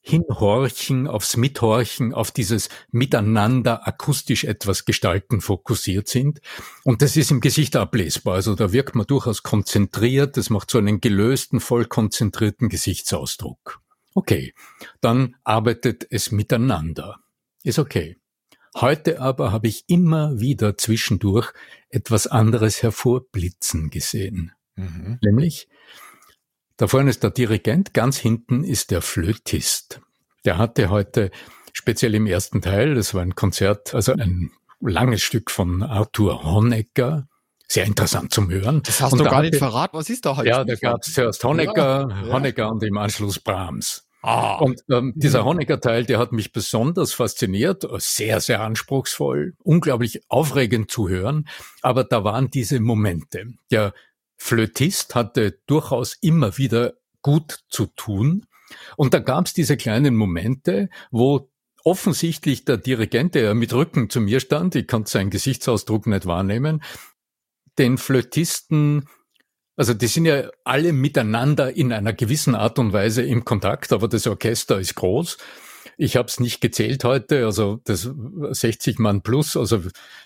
Hinhorchen, 0.08 1.08
aufs 1.08 1.36
Mithorchen, 1.36 2.14
auf 2.14 2.32
dieses 2.32 2.70
Miteinander 2.92 3.88
akustisch 3.88 4.44
etwas 4.44 4.86
gestalten 4.86 5.42
fokussiert 5.42 6.08
sind. 6.08 6.42
Und 6.84 7.02
das 7.02 7.18
ist 7.18 7.32
im 7.32 7.42
Gesicht 7.42 7.76
ablesbar. 7.76 8.36
Also 8.36 8.54
da 8.54 8.72
wirkt 8.72 8.94
man 8.94 9.08
durchaus 9.08 9.42
konzentriert. 9.42 10.38
Das 10.38 10.52
macht 10.52 10.70
so 10.70 10.78
einen 10.78 11.02
gelösten, 11.02 11.60
voll 11.60 11.86
konzentrierten 11.86 12.70
Gesichtsausdruck. 12.70 13.82
Okay. 14.14 14.54
Dann 15.02 15.36
arbeitet 15.44 16.06
es 16.10 16.32
miteinander. 16.32 17.20
Ist 17.64 17.80
okay. 17.80 18.18
Heute 18.76 19.22
aber 19.22 19.52
habe 19.52 19.68
ich 19.68 19.86
immer 19.88 20.40
wieder 20.40 20.78
zwischendurch 20.78 21.52
etwas 21.90 22.28
anderes 22.28 22.84
hervorblitzen 22.84 23.90
gesehen. 23.90 24.52
Mhm. 24.76 25.18
Nämlich 25.22 25.68
da 26.78 26.88
vorne 26.88 27.10
ist 27.10 27.24
der 27.24 27.32
Dirigent, 27.32 27.94
ganz 27.94 28.18
hinten 28.18 28.64
ist 28.64 28.92
der 28.92 29.02
Flötist. 29.02 30.02
Der 30.44 30.58
hatte 30.58 30.90
heute 30.90 31.32
speziell 31.74 32.16
im 32.16 32.28
ersten 32.28 32.62
Teil, 32.62 32.96
das 32.96 33.14
war 33.14 33.22
ein 33.22 33.36
Konzert, 33.36 33.94
also 33.94 34.14
ein 34.14 34.52
langes 34.80 35.22
Stück 35.22 35.52
von 35.52 35.84
Arthur 35.84 36.44
Honegger, 36.44 37.28
sehr 37.68 37.86
interessant 37.86 38.32
zum 38.32 38.50
Hören. 38.50 38.82
Das 38.84 39.02
hast 39.02 39.14
und 39.14 39.20
du 39.20 39.26
gar 39.26 39.42
nicht 39.42 39.56
verraten, 39.56 39.98
was 39.98 40.10
ist 40.10 40.26
da 40.26 40.38
heute? 40.38 40.50
Ja, 40.50 40.64
da 40.64 40.76
gab 40.76 41.02
es 41.02 41.14
zuerst 41.14 41.44
Honegger, 41.44 42.08
ja, 42.10 42.34
Honegger 42.34 42.72
und 42.72 42.84
im 42.84 42.98
Anschluss 42.98 43.40
Brahms. 43.40 44.06
Ah. 44.22 44.56
Und 44.56 44.82
ähm, 44.90 45.14
dieser. 45.16 45.46
Honegger-Teil, 45.46 46.06
der 46.06 46.18
hat 46.18 46.32
mich 46.32 46.52
besonders 46.52 47.14
fasziniert, 47.14 47.86
sehr, 47.98 48.42
sehr 48.42 48.62
anspruchsvoll, 48.62 49.54
unglaublich 49.64 50.22
aufregend 50.30 50.90
zu 50.90 51.10
hören. 51.10 51.48
Aber 51.84 52.04
da 52.04 52.24
waren 52.24 52.50
diese 52.50 52.80
Momente. 52.80 53.46
Der 53.70 53.94
Flötist 54.38 55.16
hatte 55.16 55.60
durchaus 55.66 56.16
immer 56.22 56.58
wieder 56.58 56.94
gut 57.22 57.60
zu 57.70 57.88
tun. 57.88 58.46
Und 58.98 59.14
da 59.14 59.20
gab 59.20 59.46
es 59.48 59.54
diese 59.54 59.78
kleinen 59.78 60.16
Momente, 60.16 60.90
wo 61.12 61.50
offensichtlich 61.84 62.66
der 62.66 62.78
Dirigent, 62.78 63.36
der 63.36 63.54
mit 63.54 63.74
Rücken 63.74 64.10
zu 64.10 64.20
mir 64.20 64.40
stand, 64.40 64.76
ich 64.76 64.88
konnte 64.88 65.12
seinen 65.12 65.30
Gesichtsausdruck 65.30 66.08
nicht 66.08 66.26
wahrnehmen, 66.26 66.84
den 67.78 67.98
Flötisten, 67.98 69.08
also 69.76 69.94
die 69.94 70.08
sind 70.08 70.26
ja 70.26 70.50
alle 70.64 70.94
miteinander 70.94 71.76
in 71.76 71.94
einer 71.94 72.14
gewissen 72.14 72.56
Art 72.56 72.80
und 72.80 72.94
Weise 72.94 73.22
im 73.22 73.46
Kontakt, 73.46 73.94
aber 73.94 74.08
das 74.08 74.26
Orchester 74.26 74.80
ist 74.80 74.96
groß. 74.96 75.38
Ich 75.98 76.18
habe 76.18 76.28
es 76.28 76.40
nicht 76.40 76.60
gezählt 76.60 77.04
heute, 77.04 77.46
also 77.46 77.80
das 77.84 78.10
60 78.50 79.00
Mann 79.00 79.22
plus, 79.22 79.56
also 79.56 79.82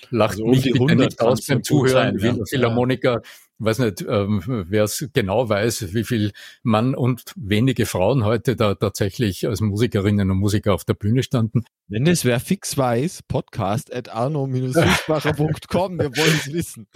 lacht 0.10 0.34
also 0.34 0.46
mich 0.46 0.63
bitte 0.63 0.96
nicht 0.96 1.22
aus 1.22 1.46
beim 1.46 1.63
Zuhören, 1.63 2.18
sein, 2.18 2.38
ja. 2.38 2.46
Philharmoniker 2.46 3.22
weiß 3.60 3.80
nicht, 3.80 4.06
ähm, 4.08 4.42
wer 4.46 4.86
es 4.86 5.10
genau 5.13 5.50
weiß, 5.50 5.94
wie 5.94 6.04
viel 6.04 6.32
Mann 6.63 6.96
und 6.96 7.34
wenige 7.36 7.86
Frauen 7.86 8.24
heute 8.24 8.56
da 8.56 8.75
tatsächlich 8.75 9.48
als 9.48 9.62
Musikerinnen 9.62 10.32
und 10.32 10.38
Musiker 10.38 10.74
auf 10.74 10.86
der 10.86 10.94
Bühne 10.94 11.24
standen. 11.24 11.66
Wenn 11.88 12.08
es 12.08 12.24
wer 12.24 12.39
fix 12.39 12.78
weiß, 12.78 13.24
podcast 13.28 13.94
at 13.94 14.10
arno-fischbacher.com, 14.10 16.00
wir 16.00 16.16
wollen 16.16 16.39
es 16.46 16.54
wissen. 16.54 16.88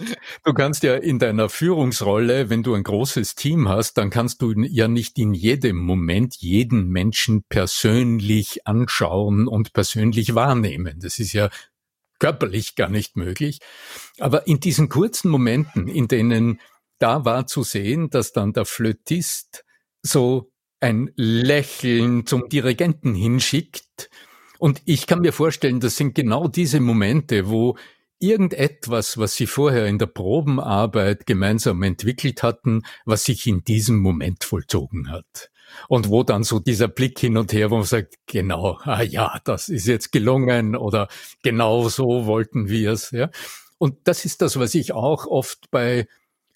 Du 0.44 0.52
kannst 0.52 0.82
ja 0.84 0.94
in 0.94 1.18
deiner 1.18 1.48
Führungsrolle, 1.48 2.48
wenn 2.48 2.62
du 2.62 2.74
ein 2.74 2.84
großes 2.84 3.34
Team 3.34 3.68
hast, 3.68 3.98
dann 3.98 4.10
kannst 4.10 4.40
du 4.40 4.52
ja 4.52 4.88
nicht 4.88 5.18
in 5.18 5.34
jedem 5.34 5.78
Moment 5.78 6.36
jeden 6.36 6.88
Menschen 6.88 7.42
persönlich 7.48 8.66
anschauen 8.66 9.48
und 9.48 9.72
persönlich 9.72 10.34
wahrnehmen. 10.34 11.00
Das 11.02 11.18
ist 11.18 11.32
ja 11.32 11.50
körperlich 12.24 12.74
gar 12.74 12.88
nicht 12.88 13.18
möglich. 13.18 13.58
Aber 14.18 14.46
in 14.46 14.58
diesen 14.58 14.88
kurzen 14.88 15.30
Momenten, 15.30 15.88
in 15.88 16.08
denen 16.08 16.58
da 16.98 17.26
war 17.26 17.46
zu 17.46 17.62
sehen, 17.62 18.08
dass 18.08 18.32
dann 18.32 18.54
der 18.54 18.64
Flötist 18.64 19.66
so 20.00 20.50
ein 20.80 21.10
Lächeln 21.16 22.24
zum 22.24 22.48
Dirigenten 22.48 23.14
hinschickt. 23.14 24.08
Und 24.58 24.80
ich 24.86 25.06
kann 25.06 25.20
mir 25.20 25.34
vorstellen, 25.34 25.80
das 25.80 25.96
sind 25.96 26.14
genau 26.14 26.48
diese 26.48 26.80
Momente, 26.80 27.50
wo 27.50 27.76
irgendetwas, 28.20 29.18
was 29.18 29.34
sie 29.34 29.46
vorher 29.46 29.84
in 29.84 29.98
der 29.98 30.06
Probenarbeit 30.06 31.26
gemeinsam 31.26 31.82
entwickelt 31.82 32.42
hatten, 32.42 32.84
was 33.04 33.24
sich 33.24 33.46
in 33.46 33.64
diesem 33.64 33.98
Moment 33.98 34.44
vollzogen 34.44 35.10
hat. 35.10 35.50
Und 35.88 36.08
wo 36.08 36.22
dann 36.22 36.44
so 36.44 36.60
dieser 36.60 36.88
Blick 36.88 37.18
hin 37.18 37.36
und 37.36 37.52
her, 37.52 37.70
wo 37.70 37.76
man 37.76 37.84
sagt, 37.84 38.14
genau, 38.26 38.78
ah 38.82 39.02
ja, 39.02 39.40
das 39.44 39.68
ist 39.68 39.86
jetzt 39.86 40.12
gelungen 40.12 40.76
oder 40.76 41.08
genau 41.42 41.88
so 41.88 42.26
wollten 42.26 42.68
wir 42.68 42.92
es. 42.92 43.10
Ja. 43.10 43.30
Und 43.78 43.96
das 44.04 44.24
ist 44.24 44.42
das, 44.42 44.58
was 44.58 44.74
ich 44.74 44.92
auch 44.92 45.26
oft 45.26 45.70
bei 45.70 46.06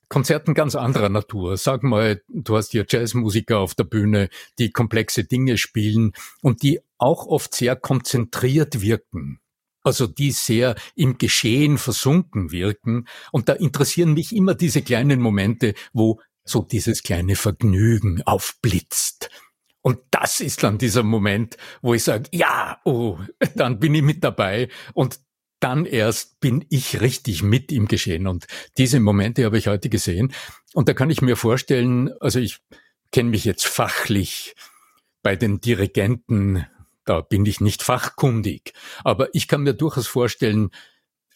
Konzerten 0.09 0.55
ganz 0.55 0.75
anderer 0.75 1.11
Natur. 1.11 1.57
Sag 1.57 1.83
mal, 1.83 2.23
du 2.29 2.57
hast 2.57 2.73
hier 2.73 2.87
Jazzmusiker 2.89 3.59
auf 3.59 3.75
der 3.75 3.85
Bühne, 3.85 4.31
die 4.59 4.71
komplexe 4.71 5.25
Dinge 5.25 5.59
spielen 5.59 6.13
und 6.41 6.63
die 6.63 6.81
auch 6.97 7.27
oft 7.27 7.55
sehr 7.55 7.77
konzentriert 7.77 8.81
wirken. 8.81 9.41
Also 9.83 10.07
die 10.07 10.33
sehr 10.33 10.75
im 10.97 11.19
Geschehen 11.19 11.79
versunken 11.79 12.51
wirken. 12.51 13.07
Und 13.33 13.49
da 13.49 13.53
interessieren 13.53 14.15
mich 14.15 14.35
immer 14.35 14.55
diese 14.55 14.83
kleinen 14.83 15.21
Momente, 15.21 15.75
wo 15.93 16.21
so 16.49 16.63
dieses 16.63 17.03
kleine 17.03 17.37
Vergnügen 17.37 18.23
aufblitzt. 18.23 19.31
Und 19.83 20.01
das 20.11 20.41
ist 20.41 20.63
dann 20.63 20.79
dieser 20.79 21.03
Moment, 21.03 21.57
wo 21.83 21.95
ich 21.95 22.05
sage, 22.05 22.29
ja, 22.33 22.81
oh, 22.85 23.19
dann 23.55 23.79
bin 23.79 23.95
ich 23.95 24.03
mit 24.03 24.25
dabei 24.25 24.69
und 24.93 25.21
dann 25.61 25.87
erst 25.87 26.41
bin 26.41 26.65
ich 26.69 27.01
richtig 27.01 27.43
mit 27.43 27.73
im 27.73 27.89
Geschehen. 27.89 28.27
Und 28.27 28.47
diese 28.77 29.01
Momente 29.01 29.45
habe 29.45 29.59
ich 29.59 29.67
heute 29.67 29.89
gesehen. 29.89 30.33
Und 30.73 30.89
da 30.89 30.95
kann 30.95 31.11
ich 31.11 31.21
mir 31.21 31.37
vorstellen, 31.37 32.13
also 32.21 32.39
ich 32.39 32.59
kenne 33.11 33.31
mich 33.31 33.45
jetzt 33.45 33.67
fachlich 33.67 34.55
bei 35.23 35.37
den 35.37 35.61
Dirigenten, 35.61 36.67
da 37.05 37.23
bin 37.23 37.47
ich 37.47 37.61
nicht 37.61 37.83
fachkundig, 37.83 38.73
aber 39.03 39.35
ich 39.35 39.49
kann 39.49 39.63
mir 39.63 39.75
durchaus 39.75 40.07
vorstellen, 40.07 40.71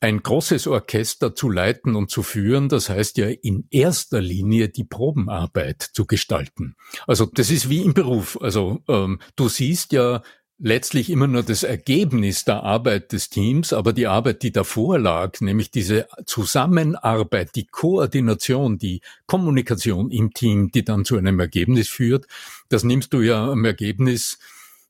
ein 0.02 0.21
großes 0.21 0.66
Orchester 0.66 1.32
zu 1.32 1.49
leiten 1.49 1.94
und 1.94 2.11
zu 2.11 2.25
führen, 2.25 2.68
das 2.68 2.88
heißt 2.88 3.18
ja 3.18 3.28
in 3.28 3.68
erster 3.71 4.21
Linie 4.21 4.68
die 4.68 4.82
Probenarbeit 4.82 5.80
zu 5.80 6.06
gestalten. 6.06 6.75
Also 7.06 7.26
das 7.26 7.50
ist 7.50 7.71
wie 7.71 7.82
im 7.82 7.94
Beruf. 7.94 8.37
Also 8.40 8.82
ähm, 8.88 9.21
du 9.37 9.49
siehst 9.49 9.92
ja 9.92 10.23
letztlich 10.59 11.09
immer 11.09 11.28
nur 11.28 11.44
das 11.44 11.62
Ergebnis 11.62 12.44
der 12.44 12.64
Arbeit 12.64 13.12
des 13.12 13.30
Teams, 13.30 13.73
aber 13.73 13.92
die 13.92 14.09
Arbeit, 14.09 14.42
die 14.42 14.50
davor 14.50 14.99
lag, 14.99 15.40
nämlich 15.40 15.71
diese 15.71 16.09
Zusammenarbeit, 16.26 17.54
die 17.54 17.68
Koordination, 17.68 18.78
die 18.78 19.02
Kommunikation 19.26 20.11
im 20.11 20.35
Team, 20.35 20.73
die 20.73 20.85
dann 20.85 21.04
zu 21.04 21.16
einem 21.16 21.38
Ergebnis 21.38 21.88
führt, 21.88 22.26
das 22.68 22.82
nimmst 22.82 23.12
du 23.12 23.21
ja 23.21 23.52
am 23.52 23.64
Ergebnis 23.64 24.40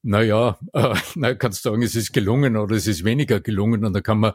naja, 0.02 0.58
äh, 0.72 0.94
na, 1.14 1.34
kannst 1.34 1.62
sagen, 1.62 1.82
es 1.82 1.94
ist 1.94 2.12
gelungen 2.12 2.56
oder 2.56 2.76
es 2.76 2.86
ist 2.86 3.04
weniger 3.04 3.40
gelungen 3.40 3.84
und 3.84 3.92
da 3.92 4.00
kann 4.00 4.18
man 4.18 4.32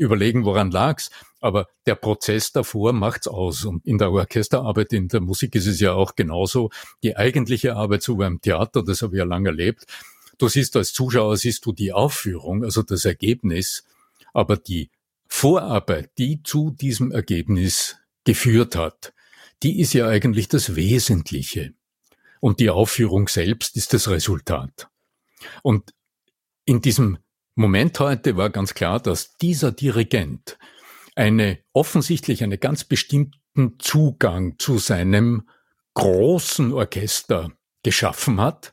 überlegen, 0.00 0.44
woran 0.44 0.70
lag's. 0.70 1.10
Aber 1.40 1.68
der 1.86 1.94
Prozess 1.94 2.52
davor 2.52 2.92
macht's 2.92 3.28
aus. 3.28 3.64
Und 3.64 3.86
in 3.86 3.98
der 3.98 4.10
Orchesterarbeit, 4.10 4.92
in 4.92 5.08
der 5.08 5.20
Musik 5.20 5.54
ist 5.54 5.66
es 5.66 5.80
ja 5.80 5.92
auch 5.92 6.16
genauso. 6.16 6.70
Die 7.02 7.16
eigentliche 7.16 7.76
Arbeit 7.76 8.02
so 8.02 8.16
beim 8.16 8.40
Theater, 8.40 8.82
das 8.82 9.02
habe 9.02 9.14
ich 9.14 9.18
ja 9.18 9.24
lange 9.24 9.50
erlebt, 9.50 9.86
du 10.38 10.48
siehst 10.48 10.76
als 10.76 10.92
Zuschauer, 10.92 11.36
siehst 11.36 11.64
du 11.66 11.72
die 11.72 11.92
Aufführung, 11.92 12.64
also 12.64 12.82
das 12.82 13.04
Ergebnis, 13.04 13.84
aber 14.32 14.56
die 14.56 14.90
Vorarbeit, 15.26 16.10
die 16.18 16.42
zu 16.42 16.70
diesem 16.70 17.12
Ergebnis 17.12 17.96
geführt 18.24 18.74
hat, 18.74 19.12
die 19.62 19.80
ist 19.80 19.92
ja 19.92 20.08
eigentlich 20.08 20.48
das 20.48 20.76
Wesentliche. 20.76 21.74
Und 22.40 22.58
die 22.58 22.70
Aufführung 22.70 23.28
selbst 23.28 23.76
ist 23.76 23.92
das 23.92 24.08
Resultat. 24.08 24.88
Und 25.62 25.92
in 26.64 26.80
diesem 26.80 27.18
Moment 27.60 28.00
heute 28.00 28.38
war 28.38 28.48
ganz 28.48 28.72
klar, 28.72 29.00
dass 29.00 29.36
dieser 29.36 29.70
Dirigent 29.70 30.56
eine 31.14 31.58
offensichtlich 31.74 32.42
einen 32.42 32.58
ganz 32.58 32.84
bestimmten 32.84 33.78
Zugang 33.78 34.58
zu 34.58 34.78
seinem 34.78 35.46
großen 35.92 36.72
Orchester 36.72 37.52
geschaffen 37.82 38.40
hat 38.40 38.72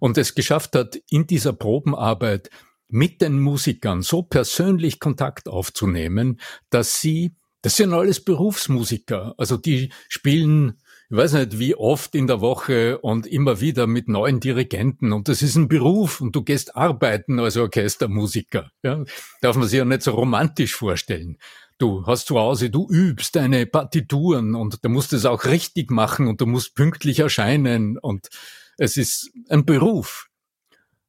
und 0.00 0.16
es 0.16 0.34
geschafft 0.34 0.74
hat, 0.76 0.98
in 1.10 1.26
dieser 1.26 1.52
Probenarbeit 1.52 2.48
mit 2.88 3.20
den 3.20 3.38
Musikern 3.38 4.00
so 4.00 4.22
persönlich 4.22 4.98
Kontakt 4.98 5.46
aufzunehmen, 5.46 6.40
dass 6.70 7.02
sie, 7.02 7.36
das 7.60 7.76
sind 7.76 7.92
alles 7.92 8.24
Berufsmusiker, 8.24 9.34
also 9.36 9.58
die 9.58 9.92
spielen 10.08 10.80
ich 11.12 11.18
weiß 11.18 11.34
nicht, 11.34 11.58
wie 11.58 11.74
oft 11.74 12.14
in 12.14 12.26
der 12.26 12.40
Woche 12.40 12.96
und 12.96 13.26
immer 13.26 13.60
wieder 13.60 13.86
mit 13.86 14.08
neuen 14.08 14.40
Dirigenten. 14.40 15.12
Und 15.12 15.28
das 15.28 15.42
ist 15.42 15.56
ein 15.56 15.68
Beruf 15.68 16.22
und 16.22 16.34
du 16.34 16.42
gehst 16.42 16.74
arbeiten 16.74 17.38
als 17.38 17.58
Orchestermusiker. 17.58 18.72
Ja? 18.82 19.04
Darf 19.42 19.56
man 19.56 19.68
sich 19.68 19.76
ja 19.76 19.84
nicht 19.84 20.00
so 20.00 20.12
romantisch 20.12 20.74
vorstellen. 20.74 21.36
Du 21.76 22.06
hast 22.06 22.28
zu 22.28 22.38
Hause, 22.38 22.70
du 22.70 22.88
übst 22.88 23.36
deine 23.36 23.66
Partituren 23.66 24.54
und 24.54 24.82
du 24.82 24.88
musst 24.88 25.12
es 25.12 25.26
auch 25.26 25.44
richtig 25.44 25.90
machen 25.90 26.28
und 26.28 26.40
du 26.40 26.46
musst 26.46 26.74
pünktlich 26.74 27.18
erscheinen 27.18 27.98
und 27.98 28.30
es 28.78 28.96
ist 28.96 29.32
ein 29.50 29.66
Beruf. 29.66 30.30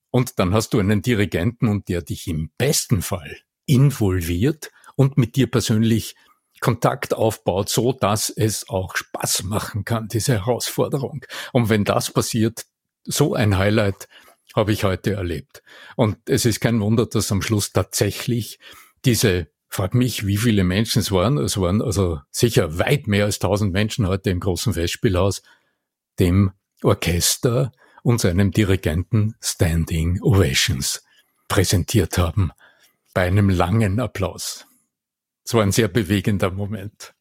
Und 0.10 0.38
dann 0.38 0.53
hast 0.53 0.74
du 0.74 0.79
einen 0.79 1.01
Dirigenten 1.01 1.69
und 1.69 1.88
der 1.88 2.01
dich 2.01 2.27
im 2.27 2.51
besten 2.57 3.01
Fall 3.01 3.38
involviert 3.67 4.69
und 4.98 5.17
mit 5.17 5.38
dir 5.38 5.50
persönlich 5.50 6.15
Kontakt 6.63 7.13
aufbaut, 7.13 7.67
so 7.67 7.91
dass 7.91 8.29
es 8.29 8.70
auch 8.70 8.96
Spaß 8.96 9.43
machen 9.43 9.84
kann, 9.84 10.08
diese 10.08 10.34
Herausforderung. 10.34 11.25
Und 11.51 11.67
wenn 11.67 11.84
das 11.84 12.10
passiert, 12.10 12.65
so 13.03 13.34
ein 13.34 13.58
Highlight 13.58 14.08
habe 14.55 14.72
ich 14.72 14.86
heute 14.86 15.13
erlebt. 15.13 15.62
Und 15.98 16.17
es 16.25 16.46
ist 16.46 16.62
kein 16.62 16.79
Wunder, 16.79 17.05
dass 17.05 17.34
am 17.34 17.41
Schluss 17.41 17.74
tatsächlich 17.74 18.60
diese, 19.03 19.48
frag 19.67 19.93
mich, 19.93 20.25
wie 20.25 20.38
viele 20.38 20.63
Menschen 20.63 21.00
es 21.00 21.12
waren, 21.12 21.38
es 21.38 21.58
waren 21.58 21.82
also 21.82 22.22
sicher 22.32 22.79
weit 22.79 23.08
mehr 23.08 23.25
als 23.25 23.39
tausend 23.39 23.74
Menschen 23.74 24.08
heute 24.08 24.29
im 24.29 24.39
großen 24.39 24.74
Festspielhaus, 24.74 25.41
dem 26.17 26.51
Orchester 26.82 27.74
und 28.03 28.22
seinem 28.22 28.51
Dirigenten 28.51 29.36
Standing 29.41 30.22
Ovations 30.22 31.03
präsentiert 31.50 32.17
haben, 32.17 32.51
bei 33.13 33.24
einem 33.24 33.50
langen 33.50 34.00
Applaus. 34.00 34.65
Es 35.45 35.53
war 35.53 35.63
ein 35.63 35.71
sehr 35.71 35.88
bewegender 35.88 36.51
Moment. 36.51 37.13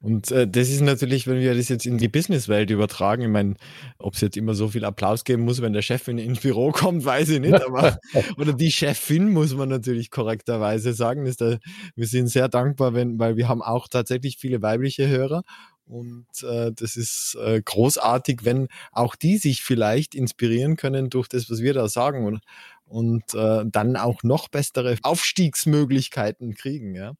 Und 0.00 0.30
äh, 0.30 0.46
das 0.46 0.68
ist 0.68 0.82
natürlich, 0.82 1.26
wenn 1.26 1.40
wir 1.40 1.54
das 1.54 1.68
jetzt 1.68 1.86
in 1.86 1.98
die 1.98 2.08
Businesswelt 2.08 2.70
übertragen, 2.70 3.22
ich 3.22 3.28
meine, 3.28 3.54
ob 3.98 4.14
es 4.14 4.20
jetzt 4.20 4.36
immer 4.36 4.54
so 4.54 4.68
viel 4.68 4.84
Applaus 4.84 5.24
geben 5.24 5.44
muss, 5.44 5.62
wenn 5.62 5.72
der 5.72 5.82
Chef 5.82 6.06
in, 6.08 6.18
ins 6.18 6.40
Büro 6.40 6.70
kommt, 6.72 7.04
weiß 7.04 7.30
ich 7.30 7.40
nicht, 7.40 7.60
aber 7.62 7.98
oder 8.36 8.52
die 8.52 8.70
Chefin 8.70 9.32
muss 9.32 9.54
man 9.54 9.68
natürlich 9.68 10.10
korrekterweise 10.10 10.92
sagen. 10.92 11.26
Ist 11.26 11.40
da, 11.40 11.58
wir 11.94 12.06
sind 12.06 12.28
sehr 12.28 12.48
dankbar, 12.48 12.94
wenn, 12.94 13.18
weil 13.18 13.36
wir 13.36 13.48
haben 13.48 13.62
auch 13.62 13.88
tatsächlich 13.88 14.36
viele 14.36 14.62
weibliche 14.62 15.08
Hörer 15.08 15.42
und 15.86 16.26
äh, 16.42 16.72
das 16.74 16.96
ist 16.96 17.36
äh, 17.40 17.62
großartig, 17.64 18.40
wenn 18.42 18.66
auch 18.90 19.14
die 19.14 19.38
sich 19.38 19.62
vielleicht 19.62 20.16
inspirieren 20.16 20.76
können 20.76 21.10
durch 21.10 21.28
das, 21.28 21.48
was 21.48 21.60
wir 21.60 21.74
da 21.74 21.88
sagen. 21.88 22.26
Und 22.26 22.40
und 22.86 23.34
äh, 23.34 23.64
dann 23.66 23.96
auch 23.96 24.22
noch 24.22 24.48
bessere 24.48 24.96
Aufstiegsmöglichkeiten 25.02 26.54
kriegen. 26.54 26.94
Ja. 26.94 27.14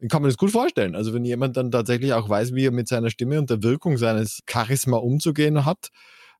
Ich 0.00 0.08
kann 0.08 0.22
mir 0.22 0.28
das 0.28 0.36
gut 0.36 0.52
vorstellen. 0.52 0.94
Also 0.94 1.12
wenn 1.12 1.24
jemand 1.24 1.56
dann 1.56 1.70
tatsächlich 1.70 2.12
auch 2.12 2.28
weiß, 2.28 2.54
wie 2.54 2.66
er 2.66 2.70
mit 2.70 2.88
seiner 2.88 3.10
Stimme 3.10 3.38
und 3.38 3.50
der 3.50 3.62
Wirkung 3.62 3.98
seines 3.98 4.42
Charisma 4.48 4.96
umzugehen 4.96 5.64
hat, 5.64 5.90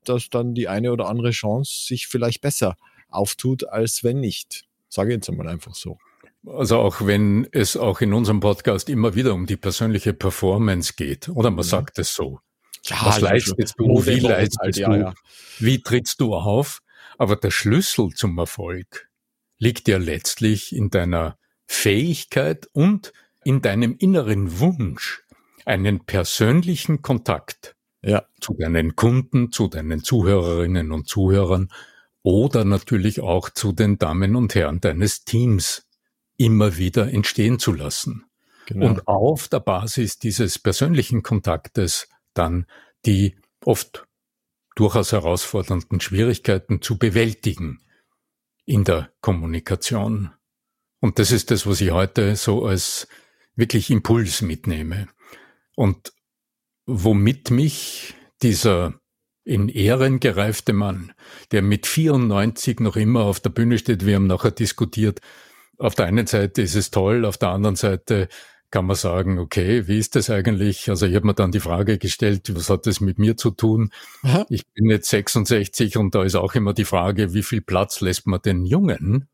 dass 0.05 0.31
dann 0.31 0.55
die 0.55 0.69
eine 0.69 0.93
oder 0.93 1.09
andere 1.09 1.31
Chance 1.31 1.87
sich 1.87 2.07
vielleicht 2.07 2.41
besser 2.41 2.77
auftut, 3.09 3.65
als 3.65 4.05
wenn 4.05 4.21
nicht. 4.21 4.65
Sage 4.89 5.11
ich 5.11 5.17
jetzt 5.17 5.29
einmal 5.29 5.49
einfach 5.49 5.75
so. 5.75 5.99
Also 6.47 6.79
auch 6.79 7.05
wenn 7.05 7.49
es 7.51 7.77
auch 7.77 8.01
in 8.01 8.15
unserem 8.15 8.41
Podcast 8.41 8.89
immer 8.89 9.15
wieder 9.15 9.35
um 9.35 9.47
die 9.47 9.57
persönliche 9.57 10.15
Performance 10.15 10.95
geht, 10.97 11.29
oder 11.29 11.51
man 11.51 11.65
ja. 11.65 11.71
sagt 11.71 11.99
es 11.99 12.15
so. 12.15 12.39
Ja, 12.85 12.97
Was 13.05 13.21
leistest 13.21 13.75
du? 13.77 14.07
Wie 14.07 14.21
leistest 14.21 14.61
halt, 14.61 14.77
du? 14.77 14.81
Ja, 14.81 14.97
ja. 14.97 15.15
Wie 15.59 15.83
trittst 15.83 16.21
du 16.21 16.35
auf? 16.35 16.81
Aber 17.19 17.37
der 17.37 17.51
Schlüssel 17.51 18.11
zum 18.15 18.39
Erfolg 18.39 19.11
liegt 19.59 19.89
ja 19.89 19.99
letztlich 19.99 20.75
in 20.75 20.89
deiner 20.89 21.37
Fähigkeit 21.67 22.69
und 22.73 23.13
in 23.45 23.61
deinem 23.61 23.97
inneren 23.99 24.59
Wunsch, 24.61 25.23
einen 25.65 26.07
persönlichen 26.07 27.03
Kontakt 27.03 27.77
ja. 28.03 28.25
zu 28.41 28.55
deinen 28.55 28.97
Kunden, 28.97 29.53
zu 29.53 29.69
deinen 29.69 30.03
Zuhörerinnen 30.03 30.93
und 30.93 31.09
Zuhörern 31.09 31.71
oder 32.23 32.65
natürlich 32.65 33.21
auch 33.21 33.51
zu 33.51 33.73
den 33.73 33.99
Damen 33.99 34.35
und 34.35 34.55
Herren 34.55 34.81
deines 34.81 35.25
Teams 35.25 35.87
immer 36.37 36.79
wieder 36.79 37.13
entstehen 37.13 37.59
zu 37.59 37.73
lassen. 37.73 38.25
Genau. 38.67 38.87
Und 38.87 39.09
auf 39.09 39.49
der 39.49 39.61
Basis 39.61 40.19
dieses 40.19 40.59
persönlichen 40.59 41.23
Kontaktes 41.23 42.09
dann 42.35 42.67
die 43.05 43.37
oft 43.65 44.08
durchaus 44.79 45.11
herausfordernden 45.11 46.01
Schwierigkeiten 46.01 46.81
zu 46.81 46.99
bewältigen 46.99 47.81
in 48.65 48.85
der 48.85 49.11
Kommunikation. 49.21 50.31
Und 51.01 51.19
das 51.19 51.33
ist 51.33 51.51
das, 51.51 51.67
was 51.67 51.81
ich 51.81 51.91
heute 51.91 52.37
so 52.37 52.65
als 52.65 53.09
wirklich 53.57 53.91
Impuls 53.91 54.41
mitnehme. 54.41 55.09
Und 55.75 56.13
womit 56.87 57.51
mich 57.51 58.15
dieser 58.41 59.01
in 59.45 59.69
Ehren 59.69 60.21
gereifte 60.21 60.73
Mann, 60.73 61.13
der 61.51 61.63
mit 61.63 61.87
94 61.87 62.79
noch 62.79 62.97
immer 62.97 63.25
auf 63.25 63.41
der 63.41 63.51
Bühne 63.51 63.79
steht, 63.79 64.07
wir 64.07 64.15
haben 64.15 64.27
nachher 64.29 64.53
diskutiert, 64.53 65.21
auf 65.79 65.95
der 65.95 66.07
einen 66.07 66.27
Seite 66.27 66.63
ist 66.63 66.77
es 66.77 66.91
toll, 66.91 67.25
auf 67.25 67.37
der 67.37 67.49
anderen 67.49 67.77
Seite 67.77 68.29
kann 68.71 68.87
man 68.87 68.97
sagen, 68.97 69.39
okay, 69.39 69.89
wie 69.89 69.99
ist 69.99 70.15
das 70.15 70.31
eigentlich? 70.31 70.91
Also 70.91 71.07
ich 71.07 71.15
habe 71.15 71.27
mir 71.27 71.35
dann 71.35 71.53
die 71.53 71.61
Frage 71.61 71.99
gestellt, 71.99 72.55
was 72.55 72.69
hat 72.69 72.87
das 72.87 73.01
mit 73.01 73.19
mir 73.19 73.37
zu 73.37 73.51
tun? 73.51 73.91
Aha. 74.23 74.47
Ich 74.51 74.67
bin 74.69 74.91
jetzt 74.91 75.09
66 75.09 75.97
und 75.97 76.15
da 76.15 76.23
ist 76.23 76.35
auch 76.35 76.55
immer 76.55 76.75
die 76.75 76.85
Frage, 76.85 77.33
wie 77.35 77.43
viel 77.43 77.61
Platz 77.63 78.01
lässt 78.01 78.27
man 78.27 78.43
den 78.43 78.67
Jungen? 78.67 79.29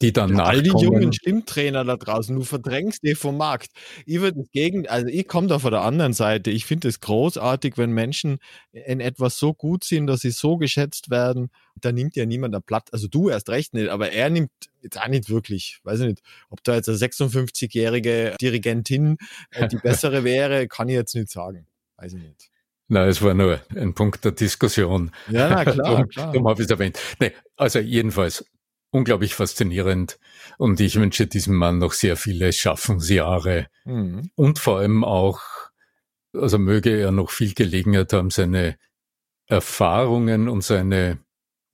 die 0.00 0.12
dann 0.12 0.36
ja, 0.36 0.44
All 0.44 0.62
die 0.62 0.70
jungen 0.70 1.12
Stimmtrainer 1.12 1.84
da 1.84 1.96
draußen, 1.96 2.34
du 2.36 2.44
verdrängst 2.44 3.02
die 3.02 3.14
vom 3.14 3.36
Markt. 3.36 3.70
Ich 4.06 4.20
würde 4.20 4.38
das 4.38 4.50
gegen, 4.52 4.86
also 4.88 5.08
ich 5.08 5.26
komme 5.26 5.48
da 5.48 5.58
von 5.58 5.72
der 5.72 5.82
anderen 5.82 6.12
Seite. 6.12 6.50
Ich 6.50 6.66
finde 6.66 6.88
es 6.88 7.00
großartig, 7.00 7.76
wenn 7.76 7.90
Menschen 7.90 8.38
in 8.70 9.00
etwas 9.00 9.38
so 9.38 9.54
gut 9.54 9.84
sind, 9.84 10.06
dass 10.06 10.20
sie 10.20 10.30
so 10.30 10.56
geschätzt 10.56 11.10
werden. 11.10 11.50
Da 11.74 11.90
nimmt 11.90 12.14
ja 12.14 12.26
niemand 12.26 12.54
ein 12.54 12.62
Blatt. 12.62 12.92
Also 12.92 13.08
du 13.08 13.28
erst 13.28 13.48
recht 13.48 13.74
nicht, 13.74 13.88
aber 13.88 14.12
er 14.12 14.30
nimmt 14.30 14.50
jetzt 14.82 15.00
auch 15.00 15.08
nicht 15.08 15.30
wirklich. 15.30 15.80
Weiß 15.84 16.00
ich 16.00 16.06
nicht, 16.06 16.22
ob 16.50 16.62
da 16.64 16.74
jetzt 16.74 16.88
eine 16.88 16.98
56-jährige 16.98 18.36
Dirigentin 18.40 19.18
äh, 19.50 19.68
die 19.68 19.76
bessere 19.82 20.24
wäre, 20.24 20.68
kann 20.68 20.88
ich 20.88 20.94
jetzt 20.94 21.14
nicht 21.14 21.30
sagen. 21.30 21.66
Weiß 21.96 22.14
ich 22.14 22.22
nicht. 22.22 22.50
Na, 22.88 23.06
es 23.06 23.20
war 23.20 23.34
nur 23.34 23.60
ein 23.76 23.94
Punkt 23.94 24.24
der 24.24 24.32
Diskussion. 24.32 25.12
Ja, 25.28 25.50
na, 25.50 25.62
klar, 25.64 25.76
darum, 25.76 26.08
klar. 26.08 26.32
Darum 26.32 26.48
habe 26.48 26.62
ich 26.62 26.66
es 26.66 26.70
erwähnt. 26.70 26.98
Nee, 27.20 27.32
also 27.56 27.80
jedenfalls, 27.80 28.46
unglaublich 28.90 29.34
faszinierend. 29.34 30.18
Und 30.56 30.80
ich 30.80 30.96
wünsche 30.96 31.26
diesem 31.26 31.54
Mann 31.54 31.78
noch 31.78 31.92
sehr 31.92 32.16
viele 32.16 32.52
Schaffensjahre. 32.52 33.66
Mhm. 33.84 34.30
Und 34.34 34.58
vor 34.58 34.78
allem 34.78 35.04
auch, 35.04 35.40
also 36.32 36.58
möge 36.58 36.98
er 36.98 37.12
noch 37.12 37.30
viel 37.30 37.52
Gelegenheit 37.52 38.12
haben, 38.12 38.30
seine 38.30 38.78
Erfahrungen 39.46 40.48
und 40.48 40.62
seine 40.62 41.18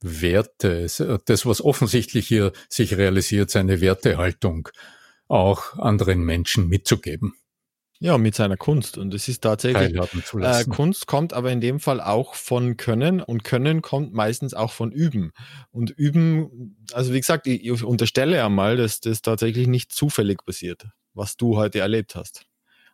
Werte, 0.05 0.87
das, 1.25 1.45
was 1.45 1.63
offensichtlich 1.63 2.27
hier 2.27 2.51
sich 2.69 2.95
realisiert, 2.97 3.49
seine 3.49 3.81
Wertehaltung 3.81 4.69
auch 5.27 5.77
anderen 5.77 6.23
Menschen 6.23 6.67
mitzugeben. 6.67 7.33
Ja, 7.99 8.17
mit 8.17 8.35
seiner 8.35 8.57
Kunst. 8.57 8.97
Und 8.97 9.13
es 9.13 9.27
ist 9.29 9.41
tatsächlich, 9.41 9.97
äh, 10.35 10.65
Kunst 10.65 11.07
kommt 11.07 11.33
aber 11.33 11.51
in 11.51 11.61
dem 11.61 11.79
Fall 11.79 12.01
auch 12.01 12.35
von 12.35 12.75
Können 12.75 13.21
und 13.21 13.43
Können 13.43 13.81
kommt 13.81 14.13
meistens 14.13 14.53
auch 14.53 14.73
von 14.73 14.91
Üben. 14.91 15.31
Und 15.71 15.91
Üben, 15.91 16.77
also 16.91 17.13
wie 17.13 17.21
gesagt, 17.21 17.47
ich, 17.47 17.65
ich 17.65 17.83
unterstelle 17.83 18.35
ja 18.35 18.49
mal, 18.49 18.75
dass 18.75 18.99
das 18.99 19.21
tatsächlich 19.21 19.67
nicht 19.67 19.93
zufällig 19.93 20.43
passiert, 20.45 20.87
was 21.13 21.37
du 21.37 21.55
heute 21.55 21.79
erlebt 21.79 22.15
hast. 22.15 22.45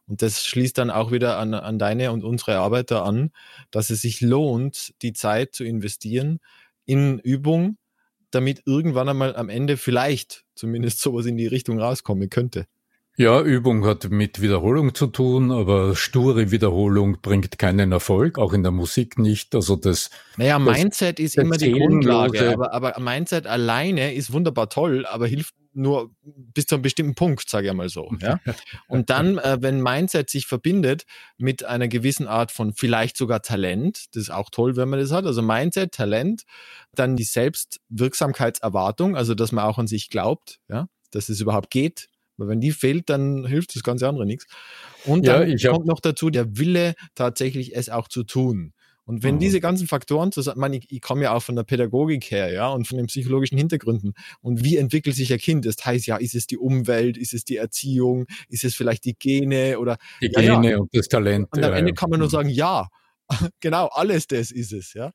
Und 0.05 0.21
das 0.21 0.45
schließt 0.45 0.77
dann 0.77 0.91
auch 0.91 1.11
wieder 1.11 1.37
an, 1.37 1.55
an 1.55 1.79
deine 1.79 2.11
und 2.11 2.23
unsere 2.23 2.57
Arbeiter 2.57 3.03
an, 3.03 3.31
dass 3.71 3.89
es 3.89 4.01
sich 4.01 4.21
lohnt, 4.21 4.93
die 5.01 5.13
Zeit 5.13 5.55
zu 5.55 5.63
investieren 5.63 6.39
in 6.85 7.19
Übung, 7.19 7.77
damit 8.31 8.63
irgendwann 8.65 9.09
einmal 9.09 9.35
am 9.35 9.49
Ende 9.49 9.77
vielleicht 9.77 10.45
zumindest 10.55 11.01
sowas 11.01 11.25
in 11.25 11.37
die 11.37 11.47
Richtung 11.47 11.79
rauskommen 11.79 12.29
könnte. 12.29 12.65
Ja, 13.17 13.41
Übung 13.41 13.85
hat 13.85 14.09
mit 14.09 14.41
Wiederholung 14.41 14.95
zu 14.95 15.07
tun, 15.07 15.51
aber 15.51 15.95
sture 15.95 16.49
Wiederholung 16.49 17.17
bringt 17.21 17.59
keinen 17.59 17.91
Erfolg, 17.91 18.39
auch 18.39 18.53
in 18.53 18.63
der 18.63 18.71
Musik 18.71 19.19
nicht. 19.19 19.53
Also 19.53 19.75
das. 19.75 20.09
Naja, 20.37 20.57
Mindset 20.59 21.19
das, 21.19 21.25
ist 21.25 21.37
immer 21.37 21.57
die 21.57 21.73
Grundlage, 21.73 22.53
aber, 22.53 22.73
aber 22.73 22.99
Mindset 22.99 23.47
alleine 23.47 24.13
ist 24.13 24.31
wunderbar 24.31 24.69
toll, 24.69 25.05
aber 25.05 25.27
hilft 25.27 25.53
nur 25.73 26.11
bis 26.23 26.65
zu 26.65 26.75
einem 26.75 26.81
bestimmten 26.81 27.15
Punkt, 27.15 27.49
sage 27.49 27.67
ich 27.67 27.73
mal 27.73 27.89
so. 27.89 28.11
Ja? 28.19 28.39
Und 28.87 29.09
dann, 29.09 29.37
äh, 29.37 29.57
wenn 29.61 29.81
Mindset 29.81 30.29
sich 30.29 30.45
verbindet 30.45 31.05
mit 31.37 31.63
einer 31.63 31.87
gewissen 31.87 32.27
Art 32.27 32.51
von 32.51 32.73
vielleicht 32.73 33.17
sogar 33.17 33.41
Talent, 33.41 34.05
das 34.13 34.23
ist 34.23 34.29
auch 34.31 34.49
toll, 34.49 34.75
wenn 34.75 34.89
man 34.89 34.99
das 34.99 35.11
hat, 35.11 35.25
also 35.25 35.41
Mindset, 35.41 35.93
Talent, 35.93 36.43
dann 36.93 37.15
die 37.15 37.23
Selbstwirksamkeitserwartung, 37.23 39.15
also 39.15 39.33
dass 39.35 39.51
man 39.51 39.65
auch 39.65 39.77
an 39.77 39.87
sich 39.87 40.09
glaubt, 40.09 40.59
ja, 40.69 40.87
dass 41.11 41.29
es 41.29 41.39
überhaupt 41.39 41.69
geht, 41.69 42.09
weil 42.37 42.47
wenn 42.47 42.61
die 42.61 42.71
fehlt, 42.71 43.09
dann 43.09 43.45
hilft 43.45 43.75
das 43.75 43.83
ganze 43.83 44.07
andere 44.07 44.25
nichts. 44.25 44.47
Und 45.05 45.27
dann 45.27 45.57
ja, 45.57 45.71
kommt 45.71 45.85
noch 45.85 45.99
dazu 45.99 46.29
der 46.29 46.57
Wille, 46.57 46.95
tatsächlich 47.15 47.75
es 47.75 47.89
auch 47.89 48.07
zu 48.07 48.23
tun. 48.23 48.73
Und 49.11 49.23
wenn 49.23 49.35
mhm. 49.35 49.39
diese 49.39 49.59
ganzen 49.59 49.87
Faktoren 49.87 50.31
zusammen, 50.31 50.71
ich, 50.71 50.89
ich 50.89 51.01
komme 51.01 51.23
ja 51.23 51.33
auch 51.33 51.43
von 51.43 51.57
der 51.57 51.63
Pädagogik 51.63 52.31
her, 52.31 52.49
ja, 52.49 52.69
und 52.69 52.87
von 52.87 52.95
den 52.95 53.07
psychologischen 53.07 53.57
Hintergründen. 53.57 54.13
Und 54.39 54.63
wie 54.63 54.77
entwickelt 54.77 55.17
sich 55.17 55.33
ein 55.33 55.39
Kind? 55.39 55.65
Das 55.65 55.75
heißt 55.83 56.07
ja, 56.07 56.15
ist 56.15 56.33
es 56.33 56.47
die 56.47 56.57
Umwelt, 56.57 57.17
ist 57.17 57.33
es 57.33 57.43
die 57.43 57.57
Erziehung, 57.57 58.25
ist 58.47 58.63
es 58.63 58.73
vielleicht 58.73 59.03
die 59.03 59.15
Gene 59.19 59.79
oder 59.79 59.97
die 60.21 60.29
Gene 60.29 60.71
ja, 60.71 60.77
und 60.77 60.95
das 60.95 61.09
Talent. 61.09 61.49
Und 61.51 61.61
am 61.61 61.73
Ende 61.73 61.91
kann 61.91 62.09
man 62.09 62.19
nur 62.19 62.29
mhm. 62.29 62.31
sagen, 62.31 62.47
ja, 62.47 62.87
genau, 63.59 63.87
alles 63.87 64.27
das 64.27 64.49
ist 64.49 64.71
es, 64.71 64.93
ja. 64.93 65.11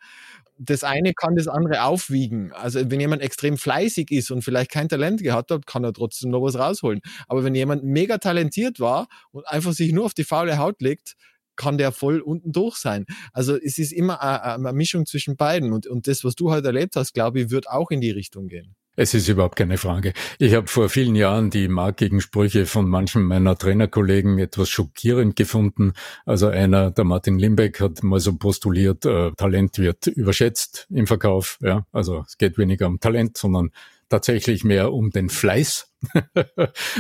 Das 0.59 0.85
eine 0.85 1.15
kann 1.15 1.35
das 1.35 1.49
andere 1.49 1.85
aufwiegen. 1.85 2.53
Also 2.53 2.91
wenn 2.91 3.01
jemand 3.01 3.23
extrem 3.23 3.57
fleißig 3.57 4.11
ist 4.11 4.31
und 4.31 4.43
vielleicht 4.43 4.71
kein 4.71 4.91
Talent 4.91 5.23
gehabt 5.23 5.51
hat, 5.51 5.67
kann 5.67 5.85
er 5.85 5.95
trotzdem 5.95 6.31
noch 6.31 6.43
was 6.43 6.59
rausholen. 6.59 7.01
Aber 7.29 7.45
wenn 7.45 7.55
jemand 7.55 7.83
mega 7.83 8.19
talentiert 8.19 8.79
war 8.79 9.07
und 9.33 9.49
einfach 9.49 9.73
sich 9.73 9.93
nur 9.93 10.05
auf 10.05 10.13
die 10.13 10.25
faule 10.25 10.59
Haut 10.59 10.83
legt, 10.83 11.17
kann 11.57 11.79
der 11.79 11.93
voll 11.93 12.21
unten 12.21 12.53
durch 12.53 12.77
sein. 12.77 13.07
Also 13.33 13.57
es 13.57 13.79
ist 13.79 13.93
immer 13.93 14.23
eine, 14.23 14.73
Mischung 14.73 15.07
zwischen 15.07 15.37
beiden. 15.37 15.73
Und, 15.73 15.87
und 15.87 16.07
das, 16.07 16.25
was 16.25 16.35
du 16.35 16.51
heute 16.51 16.69
erlebt 16.69 16.97
hast, 16.97 17.15
glaube 17.15 17.41
ich, 17.41 17.51
wird 17.51 17.69
auch 17.69 17.91
in 17.91 18.01
die 18.01 18.11
Richtung 18.11 18.49
gehen. 18.49 18.75
Es 18.99 19.13
ist 19.13 19.29
überhaupt 19.29 19.57
keine 19.57 19.77
Frage. 19.77 20.15
Ich 20.39 20.55
habe 20.55 20.69
vor 20.69 20.89
vielen 20.89 21.15
Jahren 21.17 21.51
die 21.51 21.69
markigen 21.69 22.23
Sprüche 22.23 22.65
von 22.65 22.89
manchen 22.89 23.25
meiner 23.25 23.57
Trainerkollegen 23.57 24.39
etwas 24.39 24.71
schockierend 24.71 25.37
gefunden. 25.37 25.93
Also 26.25 26.49
einer, 26.49 26.91
der 26.91 27.05
Martin 27.05 27.39
Limbeck, 27.39 27.79
hat 27.81 28.03
mal 28.03 28.21
so 28.21 28.37
postuliert, 28.37 29.05
äh, 29.05 29.33
Talent 29.37 29.79
wird 29.79 30.07
überschätzt 30.07 30.87
im 30.89 31.07
Verkauf. 31.07 31.59
Ja, 31.61 31.87
also 31.93 32.25
es 32.27 32.39
geht 32.39 32.57
weniger 32.57 32.87
um 32.87 32.99
Talent, 32.99 33.37
sondern 33.37 33.71
tatsächlich 34.09 34.65
mehr 34.65 34.93
um 34.93 35.11
den 35.11 35.29
Fleiß. 35.29 35.93
ja, 36.15 36.47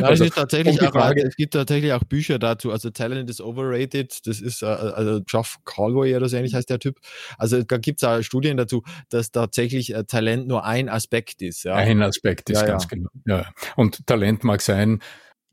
also, 0.02 0.24
ist 0.24 0.34
tatsächlich 0.34 0.80
auch, 0.82 0.92
Frage, 0.92 1.22
es 1.22 1.36
gibt 1.36 1.54
tatsächlich 1.54 1.92
auch 1.92 2.02
Bücher 2.04 2.38
dazu. 2.38 2.72
Also 2.72 2.90
Talent 2.90 3.30
is 3.30 3.40
overrated. 3.40 4.26
Das 4.26 4.40
ist 4.40 4.62
äh, 4.62 4.66
also 4.66 5.20
Geoff 5.22 5.58
Calway 5.64 6.16
oder 6.16 6.28
so 6.28 6.36
ähnlich 6.36 6.54
heißt 6.54 6.70
der 6.70 6.78
Typ. 6.78 6.98
Also 7.38 7.62
da 7.62 7.78
gibt 7.78 8.02
es 8.02 8.08
auch 8.08 8.22
Studien 8.22 8.56
dazu, 8.56 8.82
dass 9.10 9.30
tatsächlich 9.30 9.94
äh, 9.94 10.04
Talent 10.04 10.48
nur 10.48 10.64
ein 10.64 10.88
Aspekt 10.88 11.42
ist. 11.42 11.64
Ja. 11.64 11.74
Ein 11.74 12.02
Aspekt 12.02 12.50
ist 12.50 12.60
ja, 12.60 12.66
ganz 12.66 12.88
genau. 12.88 13.10
Ja. 13.26 13.46
Und 13.76 14.06
Talent 14.06 14.44
mag 14.44 14.60
sein, 14.62 15.00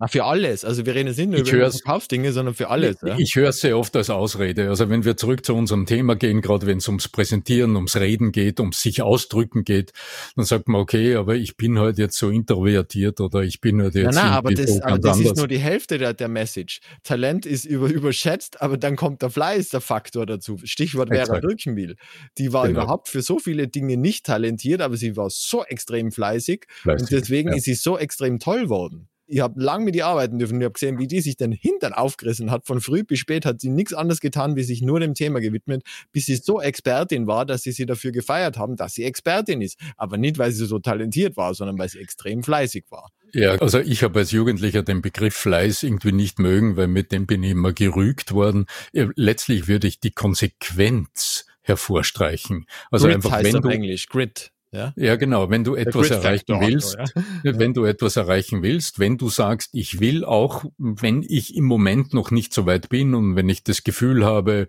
Ah, 0.04 0.10
für 0.10 0.26
alles. 0.26 0.66
Also 0.66 0.86
wir 0.86 0.96
reden 0.96 1.08
jetzt 1.08 1.18
nicht 1.18 1.30
nur 1.30 1.40
ich 1.40 1.50
über 1.50 1.72
Verkaufsdinge, 1.72 2.34
sondern 2.34 2.54
für 2.54 2.70
alles. 2.70 2.98
Ja? 3.06 3.18
Ich 3.18 3.38
höre 3.38 3.50
es 3.50 3.62
sehr 3.62 3.78
oft 3.78 3.96
als 3.96 4.10
Ausrede. 4.10 4.68
Also 4.68 4.90
wenn 4.90 5.06
wir 5.06 5.16
zurück 5.16 5.46
zu 5.46 5.56
unserem 5.56 5.86
Thema 5.86 6.18
gehen, 6.18 6.42
gerade 6.42 6.68
wenn 6.68 6.80
es 6.80 6.90
ums 6.90 7.08
Präsentieren, 7.08 7.78
ums 7.78 7.96
Reden 7.96 8.34
geht, 8.34 8.60
ums 8.60 8.82
sich 8.82 9.02
ausdrücken 9.02 9.64
geht, 9.64 9.94
dann 10.36 10.44
sagt 10.44 10.68
man, 10.68 10.82
okay, 10.82 11.16
aber 11.16 11.36
ich 11.36 11.56
bin 11.56 11.80
halt 11.80 12.00
jetzt 12.00 12.18
so 12.18 12.30
introvertiert 12.30 13.22
oder 13.22 13.44
ich 13.44 13.62
bin 13.62 13.82
halt 13.82 13.96
jetzt. 13.96 14.16
Nein, 14.16 14.26
nein 14.26 14.34
aber 14.34 14.54
das, 14.54 14.82
aber 14.82 15.00
das 15.00 15.22
ist 15.22 15.38
nur 15.38 15.48
die 15.48 15.60
Hälfte 15.60 15.98
der, 15.98 16.14
der 16.14 16.28
Message. 16.28 16.82
Talent 17.04 17.46
ist 17.46 17.64
über, 17.64 17.88
überschätzt, 17.88 18.62
aber 18.62 18.76
dann 18.76 18.98
kommt 18.98 19.22
der 19.22 19.30
Fleiß, 19.30 19.70
der 19.70 19.80
Faktor 19.80 20.26
dazu. 20.26 20.58
Stichwort 20.66 21.12
Vera 21.14 21.40
Birkenbiel. 21.40 21.96
Die 22.38 22.52
war 22.52 22.68
genau. 22.68 22.82
überhaupt 22.82 23.08
für 23.08 23.22
so 23.22 23.40
viele 23.40 23.70
Dinge 23.70 23.96
nicht 23.96 24.26
talentiert, 24.26 24.82
aber 24.82 24.98
sie 24.98 25.16
war 25.16 25.30
so 25.30 25.64
extrem 25.64 26.12
fleißig, 26.12 26.66
fleißig 26.82 27.02
und 27.02 27.12
deswegen 27.14 27.52
ja. 27.52 27.56
ist 27.56 27.64
sie 27.64 27.76
so 27.76 27.98
extrem 27.98 28.40
toll 28.40 28.68
worden 28.68 29.08
ich 29.26 29.40
habe 29.40 29.62
lang 29.62 29.84
mit 29.84 29.96
ihr 29.96 30.06
arbeiten 30.06 30.38
dürfen. 30.40 30.60
Ich 30.60 30.66
habe 30.66 30.74
gesehen, 30.74 31.00
wie 31.00 31.08
die 31.08 31.22
sich 31.22 31.38
den 31.38 31.52
Hintern 31.52 31.94
aufgerissen 31.94 32.52
hat. 32.52 32.66
Von 32.66 32.82
früh 32.82 33.04
bis 33.04 33.20
spät 33.20 33.46
hat 33.46 33.62
sie 33.62 33.70
nichts 33.70 33.94
anderes 33.94 34.20
getan, 34.20 34.56
wie 34.56 34.64
sich 34.64 34.82
nur 34.82 35.00
dem 35.00 35.14
Thema 35.14 35.40
gewidmet, 35.40 35.84
bis 36.12 36.26
sie 36.26 36.36
so 36.36 36.62
Expertin 36.62 37.28
war, 37.28 37.46
dass 37.46 37.64
sie 37.64 37.72
sie 37.72 37.86
dafür 37.86 38.12
gefeiert 38.12 38.58
haben, 38.58 38.76
dass 38.76 38.94
sie 38.94 39.04
Expertin 39.04 39.62
ist. 39.62 39.80
Aber 39.98 40.18
nicht, 40.18 40.38
weil 40.38 40.52
sie 40.52 40.66
so 40.66 40.80
talentiert 40.80 41.38
war, 41.38 41.54
sondern 41.54 41.78
weil 41.78 41.90
sie 41.90 42.00
extrem 42.00 42.44
fleißig 42.44 42.86
war. 42.90 43.10
Ja, 43.34 43.56
also 43.56 43.80
ich 43.80 44.04
habe 44.04 44.20
als 44.20 44.32
Jugendlicher 44.32 44.84
den 44.84 45.02
Begriff 45.02 45.34
Fleiß 45.34 45.84
irgendwie 45.84 46.12
nicht 46.12 46.38
mögen, 46.38 46.78
weil 46.78 46.88
mit 46.88 47.12
dem 47.12 47.26
bin 47.26 47.42
ich 47.42 47.52
immer 47.52 47.74
gerügt 47.74 48.32
worden. 48.34 48.68
Letztlich 48.92 49.68
würde 49.68 49.88
ich 49.88 50.00
die 50.00 50.12
Konsequenz 50.12 51.46
hervorstreichen. 51.62 52.68
Also 52.92 53.08
Grit 53.08 53.16
einfach, 53.16 53.32
heißt 53.32 53.54
wenn 53.54 53.62
du 53.62 53.70
Englisch, 53.70 54.08
Grit. 54.10 54.52
Ja, 54.74 54.94
ja 54.96 55.16
genau. 55.16 55.50
Wenn 55.50 55.64
du 55.64 55.76
etwas 55.76 56.10
erreichen 56.10 56.60
willst, 56.60 56.98
ja. 56.98 57.60
wenn 57.60 57.74
du 57.74 57.86
etwas 57.86 58.16
erreichen 58.16 58.64
willst, 58.64 59.00
wenn 59.00 59.18
du 59.18 59.30
sagst, 59.30 59.70
ich 59.74 60.00
will 60.00 60.26
auch, 60.26 60.66
wenn 60.78 61.24
ich 61.24 61.56
im 61.56 61.66
Moment 61.66 62.14
noch 62.14 62.32
nicht 62.32 62.54
so 62.54 62.66
weit 62.66 62.90
bin 62.90 63.14
und 63.14 63.36
wenn 63.36 63.50
ich 63.50 63.64
das 63.64 63.84
Gefühl 63.84 64.26
habe, 64.26 64.68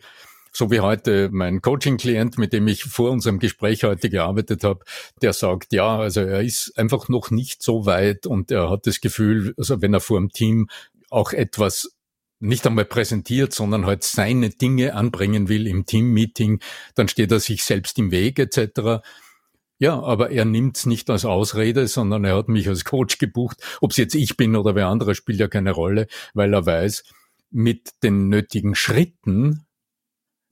so 0.53 0.71
wie 0.71 0.81
heute 0.81 1.31
mein 1.33 1.63
Coaching-Klient, 1.63 2.39
mit 2.39 2.53
dem 2.53 2.69
ich 2.69 2.85
vor 2.85 3.11
unserem 3.11 3.41
Gespräch 3.41 3.83
heute 3.83 4.09
gearbeitet 4.09 4.63
habe, 4.63 4.85
der 5.21 5.33
sagt, 5.33 5.73
ja, 5.73 5.99
also 5.99 6.21
er 6.21 6.43
ist 6.43 6.73
einfach 6.77 7.09
noch 7.09 7.31
nicht 7.31 7.63
so 7.63 7.87
weit 7.87 8.27
und 8.27 8.53
er 8.53 8.71
hat 8.71 8.87
das 8.87 9.01
Gefühl, 9.01 9.55
also 9.57 9.83
wenn 9.83 9.95
er 9.95 10.01
vor 10.01 10.21
dem 10.21 10.31
Team 10.31 10.69
auch 11.11 11.33
etwas 11.33 11.97
nicht 12.39 12.67
einmal 12.67 12.85
präsentiert, 12.85 13.53
sondern 13.53 13.87
halt 13.87 14.05
seine 14.05 14.51
Dinge 14.51 14.95
anbringen 14.95 15.49
will 15.49 15.67
im 15.67 15.87
Team-Meeting, 15.87 16.61
dann 16.95 17.09
steht 17.09 17.33
er 17.33 17.41
sich 17.41 17.65
selbst 17.65 17.99
im 17.99 18.11
Weg 18.11 18.39
etc. 18.39 19.03
Ja, 19.79 20.01
aber 20.01 20.31
er 20.31 20.45
nimmt's 20.45 20.87
nicht 20.87 21.11
als 21.11 21.25
Ausrede, 21.25 21.89
sondern 21.89 22.25
er 22.25 22.37
hat 22.37 22.49
mich 22.49 22.69
als 22.69 22.85
Coach 22.85 23.19
gebucht. 23.19 23.59
Ob 23.81 23.91
es 23.91 23.97
jetzt 23.97 24.15
ich 24.15 24.37
bin 24.37 24.55
oder 24.57 24.75
wer 24.75 24.87
andere, 24.87 25.15
spielt 25.15 25.41
ja 25.41 25.49
keine 25.49 25.73
Rolle, 25.73 26.07
weil 26.33 26.55
er 26.55 26.65
weiß, 26.65 27.05
mit 27.51 27.91
den 28.03 28.29
nötigen 28.29 28.75
Schritten, 28.75 29.67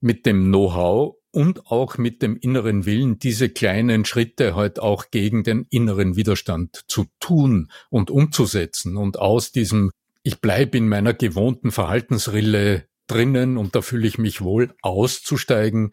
mit 0.00 0.26
dem 0.26 0.46
Know-how 0.46 1.16
und 1.30 1.66
auch 1.66 1.98
mit 1.98 2.22
dem 2.22 2.36
inneren 2.36 2.84
Willen, 2.84 3.18
diese 3.18 3.48
kleinen 3.48 4.04
Schritte 4.04 4.54
halt 4.54 4.80
auch 4.80 5.10
gegen 5.10 5.44
den 5.44 5.66
inneren 5.70 6.16
Widerstand 6.16 6.82
zu 6.88 7.06
tun 7.20 7.70
und 7.90 8.10
umzusetzen 8.10 8.96
und 8.96 9.18
aus 9.18 9.52
diesem 9.52 9.90
ich 10.24 10.40
bleibe 10.40 10.78
in 10.78 10.88
meiner 10.88 11.14
gewohnten 11.14 11.72
Verhaltensrille 11.72 12.86
drinnen 13.08 13.56
und 13.56 13.74
da 13.74 13.82
fühle 13.82 14.06
ich 14.06 14.18
mich 14.18 14.40
wohl 14.40 14.74
auszusteigen, 14.82 15.92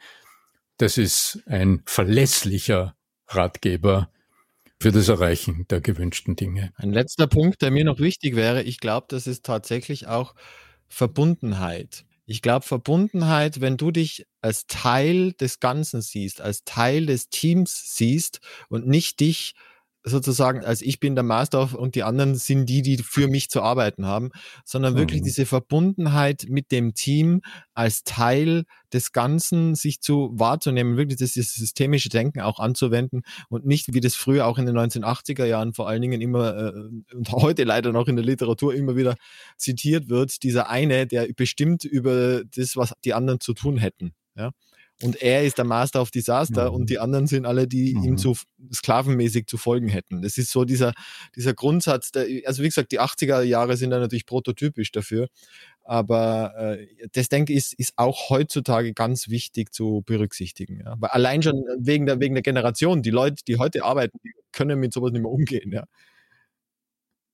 das 0.77 0.97
ist 0.97 1.41
ein 1.47 1.81
verlässlicher 1.85 2.95
Ratgeber 3.29 4.09
für 4.81 4.91
das 4.91 5.09
Erreichen 5.09 5.65
der 5.69 5.81
gewünschten 5.81 6.35
Dinge. 6.35 6.71
Ein 6.75 6.93
letzter 6.93 7.27
Punkt, 7.27 7.61
der 7.61 7.71
mir 7.71 7.83
noch 7.83 7.99
wichtig 7.99 8.35
wäre, 8.35 8.63
ich 8.63 8.79
glaube, 8.79 9.07
das 9.09 9.27
ist 9.27 9.45
tatsächlich 9.45 10.07
auch 10.07 10.35
Verbundenheit. 10.87 12.05
Ich 12.25 12.41
glaube, 12.41 12.65
Verbundenheit, 12.65 13.59
wenn 13.59 13.75
du 13.75 13.91
dich 13.91 14.27
als 14.41 14.67
Teil 14.67 15.33
des 15.33 15.59
Ganzen 15.59 16.01
siehst, 16.01 16.41
als 16.41 16.63
Teil 16.63 17.07
des 17.07 17.29
Teams 17.29 17.95
siehst 17.95 18.39
und 18.69 18.87
nicht 18.87 19.19
dich 19.19 19.55
sozusagen, 20.03 20.63
als 20.63 20.81
ich 20.81 20.99
bin 20.99 21.15
der 21.15 21.23
Master 21.23 21.77
und 21.77 21.95
die 21.95 22.03
anderen 22.03 22.35
sind 22.35 22.67
die, 22.67 22.81
die 22.81 22.97
für 22.97 23.27
mich 23.27 23.49
zu 23.49 23.61
arbeiten 23.61 24.05
haben, 24.05 24.29
sondern 24.63 24.95
wirklich 24.95 25.21
mhm. 25.21 25.25
diese 25.25 25.45
Verbundenheit 25.45 26.45
mit 26.47 26.71
dem 26.71 26.93
Team 26.93 27.41
als 27.73 28.03
Teil 28.03 28.63
des 28.93 29.11
Ganzen 29.11 29.75
sich 29.75 30.01
zu 30.01 30.31
wahrzunehmen, 30.33 30.97
wirklich 30.97 31.19
das 31.19 31.33
systemische 31.33 32.09
Denken 32.09 32.41
auch 32.41 32.59
anzuwenden 32.59 33.21
und 33.49 33.65
nicht 33.65 33.93
wie 33.93 33.99
das 33.99 34.15
früher 34.15 34.45
auch 34.45 34.57
in 34.57 34.65
den 34.65 34.77
1980er 34.77 35.45
Jahren 35.45 35.73
vor 35.73 35.87
allen 35.87 36.01
Dingen 36.01 36.21
immer 36.21 36.55
äh, 36.55 37.15
und 37.15 37.31
heute 37.31 37.63
leider 37.63 37.91
noch 37.91 38.07
in 38.07 38.15
der 38.15 38.25
Literatur 38.25 38.73
immer 38.73 38.95
wieder 38.95 39.15
zitiert 39.57 40.09
wird, 40.09 40.43
dieser 40.43 40.69
eine, 40.69 41.07
der 41.07 41.27
bestimmt 41.35 41.83
über 41.83 42.43
das, 42.55 42.75
was 42.75 42.93
die 43.03 43.13
anderen 43.13 43.39
zu 43.39 43.53
tun 43.53 43.77
hätten. 43.77 44.13
Ja? 44.35 44.51
Und 45.01 45.21
er 45.21 45.43
ist 45.43 45.57
der 45.57 45.65
Master 45.65 46.01
of 46.01 46.11
Disaster 46.11 46.69
mhm. 46.69 46.75
und 46.75 46.89
die 46.89 46.99
anderen 46.99 47.25
sind 47.25 47.45
alle, 47.45 47.67
die 47.67 47.95
mhm. 47.95 48.03
ihm 48.03 48.17
zu 48.17 48.35
sklavenmäßig 48.73 49.47
zu 49.47 49.57
folgen 49.57 49.87
hätten. 49.87 50.21
Das 50.21 50.37
ist 50.37 50.51
so 50.51 50.65
dieser, 50.65 50.93
dieser 51.35 51.53
Grundsatz. 51.53 52.11
Der, 52.11 52.25
also 52.45 52.61
wie 52.63 52.67
gesagt, 52.67 52.91
die 52.91 52.99
80er 52.99 53.41
Jahre 53.41 53.77
sind 53.77 53.91
da 53.91 53.99
natürlich 53.99 54.25
prototypisch 54.25 54.91
dafür. 54.91 55.29
Aber 55.83 56.53
äh, 56.57 56.87
das 57.13 57.29
denke 57.29 57.53
ich 57.53 57.59
ist, 57.59 57.73
ist 57.73 57.93
auch 57.95 58.29
heutzutage 58.29 58.93
ganz 58.93 59.29
wichtig 59.29 59.73
zu 59.73 60.03
berücksichtigen. 60.05 60.81
Ja? 60.83 60.95
Weil 60.99 61.11
allein 61.11 61.41
schon 61.41 61.63
wegen 61.79 62.05
der, 62.05 62.19
wegen 62.19 62.35
der 62.35 62.43
Generation, 62.43 63.01
die 63.01 63.09
Leute, 63.09 63.43
die 63.47 63.57
heute 63.57 63.85
arbeiten, 63.85 64.19
die 64.23 64.33
können 64.51 64.79
mit 64.79 64.93
sowas 64.93 65.13
nicht 65.13 65.21
mehr 65.21 65.31
umgehen. 65.31 65.71
Ja? 65.71 65.85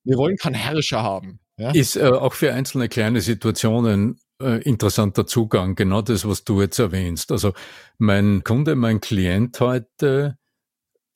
Wir 0.04 0.17
wollen 0.17 0.38
keinen 0.38 0.54
Herrscher 0.54 1.01
haben. 1.01 1.39
Ja? 1.58 1.71
Ist 1.71 1.95
äh, 1.95 2.04
auch 2.04 2.34
für 2.34 2.54
einzelne 2.54 2.89
kleine 2.89 3.21
Situationen 3.21 4.19
äh, 4.41 4.62
interessanter 4.63 5.26
Zugang, 5.26 5.76
genau 5.76 6.02
das, 6.02 6.28
was 6.28 6.43
du 6.43 6.62
jetzt 6.62 6.80
erwähnst. 6.80 7.32
Also 7.32 7.54
mein 7.98 8.43
Kunde, 8.43 8.76
mein 8.76 9.02
Klient 9.02 9.60
heute 9.60 10.38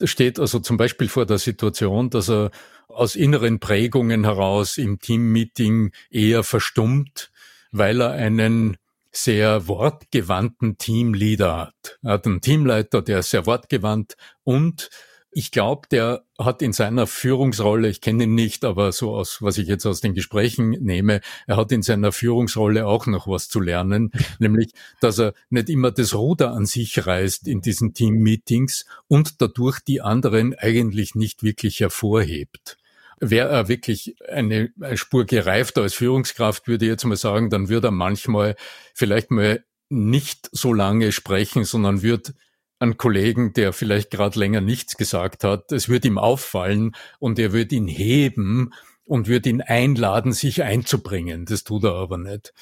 steht 0.02 0.38
also 0.38 0.60
zum 0.60 0.76
Beispiel 0.76 1.08
vor 1.08 1.26
der 1.26 1.38
Situation, 1.38 2.10
dass 2.10 2.30
er 2.30 2.50
aus 2.88 3.14
inneren 3.14 3.60
Prägungen 3.60 4.24
heraus 4.24 4.78
im 4.78 4.98
Teammeeting 4.98 5.92
eher 6.10 6.42
verstummt, 6.42 7.30
weil 7.70 8.00
er 8.00 8.12
einen 8.12 8.76
sehr 9.12 9.66
wortgewandten 9.68 10.78
Teamleader 10.78 11.58
hat. 11.58 11.98
Er 12.02 12.12
hat 12.12 12.26
einen 12.26 12.40
Teamleiter, 12.40 13.02
der 13.02 13.20
ist 13.20 13.30
sehr 13.30 13.46
wortgewandt 13.46 14.14
und 14.44 14.88
ich 15.32 15.52
glaube, 15.52 15.86
der 15.90 16.24
hat 16.38 16.60
in 16.60 16.72
seiner 16.72 17.06
Führungsrolle, 17.06 17.88
ich 17.88 18.00
kenne 18.00 18.24
ihn 18.24 18.34
nicht, 18.34 18.64
aber 18.64 18.90
so 18.90 19.14
aus, 19.14 19.40
was 19.40 19.58
ich 19.58 19.68
jetzt 19.68 19.86
aus 19.86 20.00
den 20.00 20.14
Gesprächen 20.14 20.70
nehme, 20.70 21.20
er 21.46 21.56
hat 21.56 21.70
in 21.70 21.82
seiner 21.82 22.10
Führungsrolle 22.10 22.86
auch 22.86 23.06
noch 23.06 23.28
was 23.28 23.48
zu 23.48 23.60
lernen, 23.60 24.10
nämlich, 24.40 24.72
dass 25.00 25.18
er 25.18 25.34
nicht 25.48 25.68
immer 25.68 25.92
das 25.92 26.14
Ruder 26.14 26.52
an 26.52 26.66
sich 26.66 27.06
reißt 27.06 27.46
in 27.46 27.60
diesen 27.60 27.94
Team-Meetings 27.94 28.86
und 29.06 29.40
dadurch 29.40 29.78
die 29.80 30.00
anderen 30.00 30.54
eigentlich 30.54 31.14
nicht 31.14 31.42
wirklich 31.42 31.80
hervorhebt. 31.80 32.76
Wäre 33.20 33.50
er 33.50 33.68
wirklich 33.68 34.16
eine, 34.28 34.72
Spur 34.94 35.26
gereifter 35.26 35.82
als 35.82 35.94
Führungskraft, 35.94 36.66
würde 36.66 36.86
ich 36.86 36.90
jetzt 36.90 37.04
mal 37.04 37.16
sagen, 37.16 37.50
dann 37.50 37.68
würde 37.68 37.88
er 37.88 37.92
manchmal 37.92 38.56
vielleicht 38.94 39.30
mal 39.30 39.62
nicht 39.90 40.48
so 40.52 40.72
lange 40.72 41.12
sprechen, 41.12 41.64
sondern 41.64 42.02
würde 42.02 42.32
einen 42.80 42.96
Kollegen, 42.96 43.52
der 43.52 43.72
vielleicht 43.72 44.10
gerade 44.10 44.38
länger 44.38 44.60
nichts 44.60 44.96
gesagt 44.96 45.44
hat, 45.44 45.70
es 45.70 45.88
wird 45.88 46.04
ihm 46.04 46.18
auffallen 46.18 46.96
und 47.18 47.38
er 47.38 47.52
wird 47.52 47.72
ihn 47.72 47.86
heben 47.86 48.72
und 49.04 49.28
wird 49.28 49.46
ihn 49.46 49.60
einladen, 49.60 50.32
sich 50.32 50.62
einzubringen. 50.62 51.44
Das 51.44 51.62
tut 51.62 51.84
er 51.84 51.94
aber 51.94 52.18
nicht. 52.18 52.52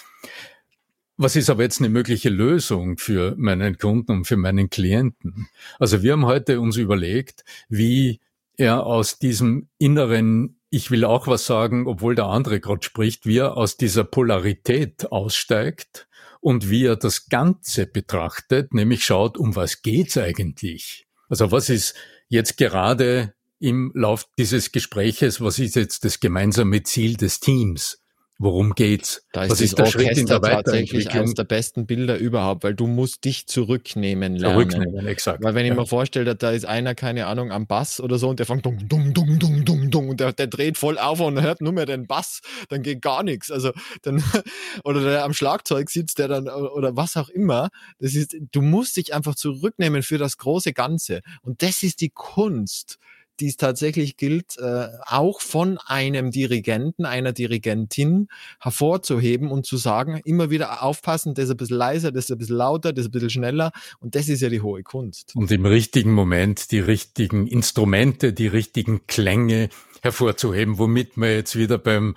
Was 1.16 1.36
ist 1.36 1.50
aber 1.50 1.62
jetzt 1.62 1.80
eine 1.80 1.88
mögliche 1.88 2.28
Lösung 2.28 2.98
für 2.98 3.34
meinen 3.36 3.78
Kunden 3.78 4.12
und 4.12 4.24
für 4.24 4.36
meinen 4.36 4.70
Klienten? 4.70 5.48
Also 5.78 6.02
wir 6.02 6.12
haben 6.12 6.26
heute 6.26 6.60
uns 6.60 6.76
überlegt, 6.76 7.44
wie 7.68 8.20
er 8.56 8.86
aus 8.86 9.18
diesem 9.18 9.68
inneren 9.78 10.58
ich 10.70 10.90
will 10.90 11.04
auch 11.04 11.26
was 11.26 11.46
sagen, 11.46 11.86
obwohl 11.86 12.14
der 12.14 12.26
andere 12.26 12.60
gerade 12.60 12.82
spricht, 12.82 13.24
wie 13.24 13.38
er 13.38 13.56
aus 13.56 13.76
dieser 13.78 14.04
Polarität 14.04 15.10
aussteigt 15.10 16.07
und 16.40 16.70
wie 16.70 16.86
er 16.86 16.96
das 16.96 17.28
Ganze 17.28 17.86
betrachtet, 17.86 18.72
nämlich 18.74 19.04
schaut, 19.04 19.36
um 19.36 19.56
was 19.56 19.82
geht's 19.82 20.16
eigentlich? 20.16 21.06
Also 21.28 21.52
was 21.52 21.68
ist 21.68 21.94
jetzt 22.28 22.56
gerade 22.56 23.34
im 23.60 23.90
Lauf 23.94 24.28
dieses 24.38 24.72
Gespräches, 24.72 25.40
was 25.40 25.58
ist 25.58 25.76
jetzt 25.76 26.04
das 26.04 26.20
gemeinsame 26.20 26.82
Ziel 26.82 27.16
des 27.16 27.40
Teams? 27.40 27.98
Worum 28.40 28.74
geht's? 28.74 29.26
Da 29.32 29.42
ist 29.42 29.50
Was 29.50 29.60
ist 29.60 29.78
der 29.78 29.86
Orchester 29.86 30.06
Schritt 30.06 30.18
in 30.18 30.26
der 30.26 30.40
tatsächlich 30.40 31.10
eines 31.10 31.34
der 31.34 31.42
besten 31.42 31.86
Bilder 31.86 32.18
überhaupt, 32.18 32.62
weil 32.62 32.74
du 32.74 32.86
musst 32.86 33.24
dich 33.24 33.48
zurücknehmen 33.48 34.36
lernen. 34.36 34.70
Zurücknehmen, 34.70 35.06
exakt. 35.08 35.42
Weil 35.42 35.56
wenn 35.56 35.66
ich 35.66 35.70
ja. 35.70 35.74
mir 35.74 35.86
vorstelle, 35.86 36.36
da 36.36 36.52
ist 36.52 36.64
einer, 36.64 36.94
keine 36.94 37.26
Ahnung, 37.26 37.50
am 37.50 37.66
Bass 37.66 38.00
oder 38.00 38.16
so 38.16 38.28
und 38.28 38.38
der 38.38 38.46
fängt 38.46 38.64
dumm, 38.64 38.88
dumm, 38.88 39.12
dumm, 39.12 39.40
dumm, 39.40 39.64
dumm, 39.64 39.77
dumm 39.98 40.08
und 40.08 40.20
der, 40.20 40.32
der 40.32 40.46
dreht 40.46 40.78
voll 40.78 40.98
auf 40.98 41.20
und 41.20 41.40
hört 41.40 41.60
nur 41.60 41.72
mehr 41.72 41.86
den 41.86 42.06
Bass, 42.06 42.40
dann 42.68 42.82
geht 42.82 43.02
gar 43.02 43.22
nichts. 43.22 43.50
Also 43.50 43.72
dann, 44.02 44.22
oder 44.84 45.02
der 45.02 45.24
am 45.24 45.34
Schlagzeug 45.34 45.90
sitzt, 45.90 46.18
der 46.18 46.28
dann, 46.28 46.48
oder 46.48 46.96
was 46.96 47.16
auch 47.16 47.28
immer. 47.28 47.68
Das 47.98 48.14
ist, 48.14 48.36
du 48.52 48.62
musst 48.62 48.96
dich 48.96 49.14
einfach 49.14 49.34
zurücknehmen 49.34 50.02
für 50.02 50.18
das 50.18 50.36
große 50.36 50.72
Ganze. 50.72 51.20
Und 51.42 51.62
das 51.62 51.82
ist 51.82 52.00
die 52.00 52.10
Kunst 52.10 52.98
die 53.40 53.48
es 53.48 53.56
tatsächlich 53.56 54.16
gilt, 54.16 54.58
äh, 54.58 54.88
auch 55.06 55.40
von 55.40 55.78
einem 55.86 56.30
Dirigenten, 56.30 57.04
einer 57.04 57.32
Dirigentin 57.32 58.28
hervorzuheben 58.60 59.50
und 59.50 59.66
zu 59.66 59.76
sagen, 59.76 60.20
immer 60.24 60.50
wieder 60.50 60.82
aufpassen, 60.82 61.34
das 61.34 61.46
ist 61.46 61.50
ein 61.52 61.56
bisschen 61.56 61.76
leiser, 61.76 62.12
das 62.12 62.24
ist 62.24 62.32
ein 62.32 62.38
bisschen 62.38 62.56
lauter, 62.56 62.92
das 62.92 63.04
ist 63.04 63.08
ein 63.08 63.12
bisschen 63.12 63.30
schneller. 63.30 63.72
Und 64.00 64.14
das 64.14 64.28
ist 64.28 64.40
ja 64.40 64.48
die 64.48 64.60
hohe 64.60 64.82
Kunst. 64.82 65.34
Und 65.36 65.50
im 65.50 65.66
richtigen 65.66 66.12
Moment 66.12 66.72
die 66.72 66.80
richtigen 66.80 67.46
Instrumente, 67.46 68.32
die 68.32 68.46
richtigen 68.46 69.06
Klänge 69.06 69.68
hervorzuheben, 70.02 70.78
womit 70.78 71.16
wir 71.16 71.34
jetzt 71.34 71.56
wieder 71.56 71.78
beim 71.78 72.14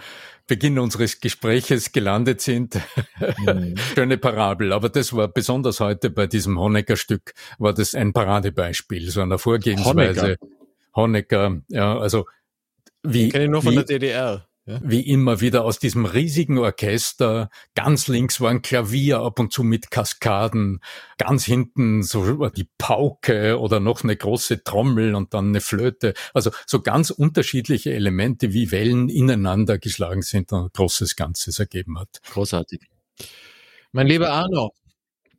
Beginn 0.48 0.80
unseres 0.80 1.22
Gespräches 1.22 1.92
gelandet 1.94 2.42
sind. 2.42 2.80
Mhm. 3.40 3.76
Schöne 3.96 4.18
Parabel. 4.18 4.74
Aber 4.74 4.90
das 4.90 5.14
war 5.14 5.28
besonders 5.28 5.80
heute 5.80 6.10
bei 6.10 6.28
diesem 6.28 6.60
Honecker-Stück, 6.60 7.34
war 7.58 7.74
das 7.74 7.96
ein 7.96 8.12
Paradebeispiel, 8.12 9.10
so 9.10 9.22
einer 9.22 9.40
Vorgehensweise. 9.40 10.22
Honecker. 10.22 10.61
Honecker, 10.96 11.62
ja, 11.70 11.98
also 11.98 12.26
wie. 13.04 13.30
kenne 13.30 13.46
ich 13.46 13.50
nur 13.50 13.62
von 13.62 13.72
wie, 13.72 13.76
der 13.78 13.86
DDR. 13.86 14.48
Ja? 14.66 14.80
Wie 14.84 15.02
immer 15.02 15.42
wieder 15.42 15.66
aus 15.66 15.80
diesem 15.80 16.06
riesigen 16.06 16.60
Orchester. 16.60 17.50
Ganz 17.74 18.08
links 18.08 18.40
war 18.40 18.52
ein 18.52 18.62
Klavier 18.62 19.20
ab 19.20 19.40
und 19.40 19.52
zu 19.52 19.64
mit 19.64 19.90
Kaskaden. 19.90 20.82
Ganz 21.18 21.46
hinten 21.46 22.04
so 22.04 22.48
die 22.50 22.70
Pauke 22.78 23.60
oder 23.60 23.80
noch 23.80 24.04
eine 24.04 24.16
große 24.16 24.64
Trommel 24.64 25.16
und 25.16 25.34
dann 25.34 25.48
eine 25.48 25.62
Flöte. 25.62 26.14
Also 26.34 26.52
so 26.68 26.82
ganz 26.82 27.10
unterschiedliche 27.10 27.92
Elemente, 27.92 28.54
wie 28.54 28.72
Wellen 28.72 29.10
ineinander 29.10 29.80
geschlagen 29.80 30.22
sind 30.22 30.52
und 30.54 30.66
ein 30.66 30.70
großes 30.74 31.16
Ganzes 31.16 31.58
ergeben 31.58 32.00
hat. 32.00 32.22
Großartig. 32.32 32.82
Mein 33.94 34.08
lieber 34.08 34.32
Arno, 34.32 34.74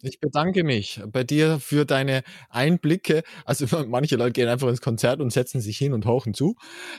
ich 0.02 0.20
bedanke 0.20 0.64
mich 0.64 1.00
bei 1.06 1.24
dir 1.24 1.60
für 1.60 1.84
deine 1.84 2.22
Einblicke. 2.50 3.22
Also 3.44 3.66
manche 3.88 4.16
Leute 4.16 4.32
gehen 4.32 4.48
einfach 4.48 4.68
ins 4.68 4.80
Konzert 4.80 5.20
und 5.20 5.32
setzen 5.32 5.60
sich 5.60 5.78
hin 5.78 5.92
und 5.92 6.06
horchen 6.06 6.34
zu. 6.34 6.56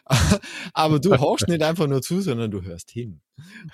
Aber 0.74 1.00
du 1.00 1.18
horchst 1.18 1.48
nicht 1.48 1.62
einfach 1.62 1.88
nur 1.88 2.02
zu, 2.02 2.22
sondern 2.22 2.50
du 2.50 2.64
hörst 2.64 2.90
hin. 2.90 3.22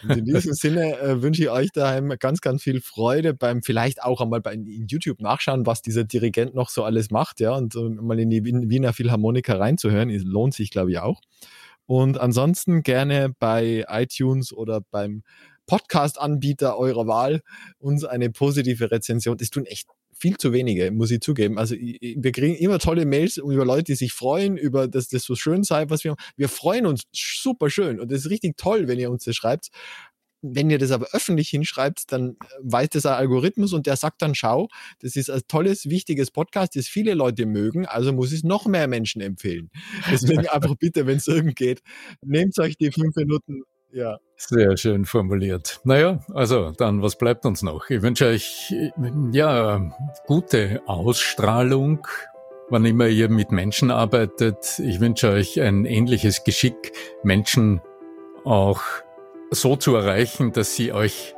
Und 0.04 0.18
in 0.18 0.26
diesem 0.26 0.54
Sinne 0.54 1.00
äh, 1.00 1.22
wünsche 1.22 1.44
ich 1.44 1.50
euch 1.50 1.70
daheim 1.72 2.14
ganz, 2.20 2.42
ganz 2.42 2.64
viel 2.64 2.82
Freude 2.82 3.34
beim 3.34 3.62
vielleicht 3.62 4.02
auch 4.02 4.22
einmal 4.22 4.42
bei 4.42 4.54
in 4.54 4.88
YouTube 4.88 5.22
nachschauen, 5.22 5.66
was 5.66 5.82
dieser 5.82 6.04
Dirigent 6.04 6.56
noch 6.56 6.70
so 6.70 6.84
alles 6.84 7.12
macht, 7.12 7.40
ja, 7.40 7.54
und 7.54 7.76
uh, 7.76 7.90
mal 7.90 8.20
in 8.20 8.30
die 8.30 8.44
Wiener 8.44 8.94
Philharmoniker 8.94 9.60
reinzuhören, 9.60 10.10
lohnt 10.10 10.54
sich, 10.54 10.72
glaube 10.72 10.92
ich, 10.92 11.00
auch. 11.00 11.22
Und 11.86 12.20
ansonsten 12.20 12.84
gerne 12.84 13.34
bei 13.40 13.86
iTunes 13.88 14.54
oder 14.54 14.82
beim 14.92 15.24
Podcast-Anbieter 15.70 16.78
eurer 16.78 17.06
Wahl 17.06 17.42
uns 17.78 18.04
eine 18.04 18.32
positive 18.32 18.90
Rezension. 18.90 19.38
Das 19.38 19.52
tun 19.52 19.66
echt 19.66 19.88
viel 20.20 20.36
zu 20.38 20.52
wenige, 20.52 20.92
muss 20.92 21.12
ich 21.12 21.22
zugeben. 21.22 21.60
Also 21.60 21.76
wir 21.76 22.32
kriegen 22.32 22.56
immer 22.56 22.80
tolle 22.80 23.06
Mails 23.06 23.38
über 23.38 23.66
Leute, 23.66 23.84
die 23.84 23.96
sich 23.96 24.12
freuen, 24.14 24.58
über 24.58 24.88
dass 24.88 25.08
das 25.08 25.24
so 25.24 25.36
schön 25.36 25.64
sei, 25.64 25.90
was 25.90 26.04
wir 26.04 26.16
Wir 26.36 26.50
freuen 26.50 26.88
uns 26.88 27.04
super 27.14 27.70
schön 27.70 28.00
und 28.00 28.12
das 28.12 28.22
ist 28.22 28.32
richtig 28.32 28.58
toll, 28.58 28.88
wenn 28.88 29.00
ihr 29.00 29.12
uns 29.12 29.24
das 29.24 29.36
schreibt. 29.36 29.70
Wenn 30.42 30.70
ihr 30.70 30.80
das 30.80 30.92
aber 30.92 31.08
öffentlich 31.12 31.50
hinschreibt, 31.50 32.14
dann 32.14 32.38
weiß 32.62 32.90
das 32.90 33.06
ein 33.06 33.14
Algorithmus 33.14 33.74
und 33.74 33.86
der 33.86 33.98
sagt 33.98 34.22
dann, 34.22 34.36
schau, 34.36 34.70
das 35.02 35.18
ist 35.18 35.30
ein 35.30 35.42
tolles, 35.50 35.90
wichtiges 35.90 36.32
Podcast, 36.32 36.78
das 36.78 36.88
viele 36.88 37.14
Leute 37.14 37.46
mögen, 37.46 37.86
also 37.86 38.14
muss 38.14 38.32
es 38.32 38.44
noch 38.44 38.66
mehr 38.66 38.88
Menschen 38.88 39.22
empfehlen. 39.22 39.70
Deswegen 40.10 40.48
einfach 40.48 40.76
bitte, 40.76 41.06
wenn 41.06 41.18
es 41.18 41.28
irgend 41.28 41.58
geht, 41.58 41.82
nehmt 42.26 42.58
euch 42.58 42.78
die 42.78 42.92
fünf 42.92 43.18
Minuten 43.18 43.64
ja. 43.92 44.20
Sehr 44.36 44.78
schön 44.78 45.06
formuliert. 45.06 45.82
Naja, 45.84 46.20
also 46.34 46.72
dann, 46.72 47.02
was 47.02 47.18
bleibt 47.18 47.46
uns 47.46 47.62
noch? 47.62 47.90
Ich 47.90 48.02
wünsche 48.02 48.28
euch, 48.28 48.74
ja, 49.32 49.82
gute 50.28 50.82
Ausstrahlung, 50.86 52.08
wann 52.70 52.86
immer 52.86 53.08
ihr 53.08 53.30
mit 53.30 53.52
Menschen 53.52 53.92
arbeitet. 53.92 54.80
Ich 54.80 55.02
wünsche 55.02 55.30
euch 55.30 55.60
ein 55.60 55.86
ähnliches 55.86 56.44
Geschick, 56.46 56.94
Menschen 57.24 57.82
auch 58.46 58.82
so 59.52 59.76
zu 59.76 59.96
erreichen, 59.96 60.54
dass 60.54 60.76
sie 60.76 60.94
euch 60.94 61.36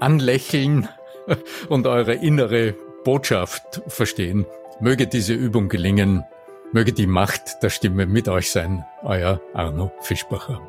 anlächeln 0.00 0.88
und 1.68 1.86
eure 1.86 2.14
innere 2.14 2.74
Botschaft 3.04 3.82
verstehen. 3.86 4.46
Möge 4.80 5.06
diese 5.06 5.32
Übung 5.32 5.68
gelingen. 5.68 6.24
Möge 6.72 6.92
die 6.92 7.06
Macht 7.06 7.62
der 7.62 7.70
Stimme 7.70 8.06
mit 8.06 8.28
euch 8.28 8.50
sein. 8.50 8.84
Euer 9.02 9.40
Arno 9.54 9.92
Fischbacher. 10.00 10.60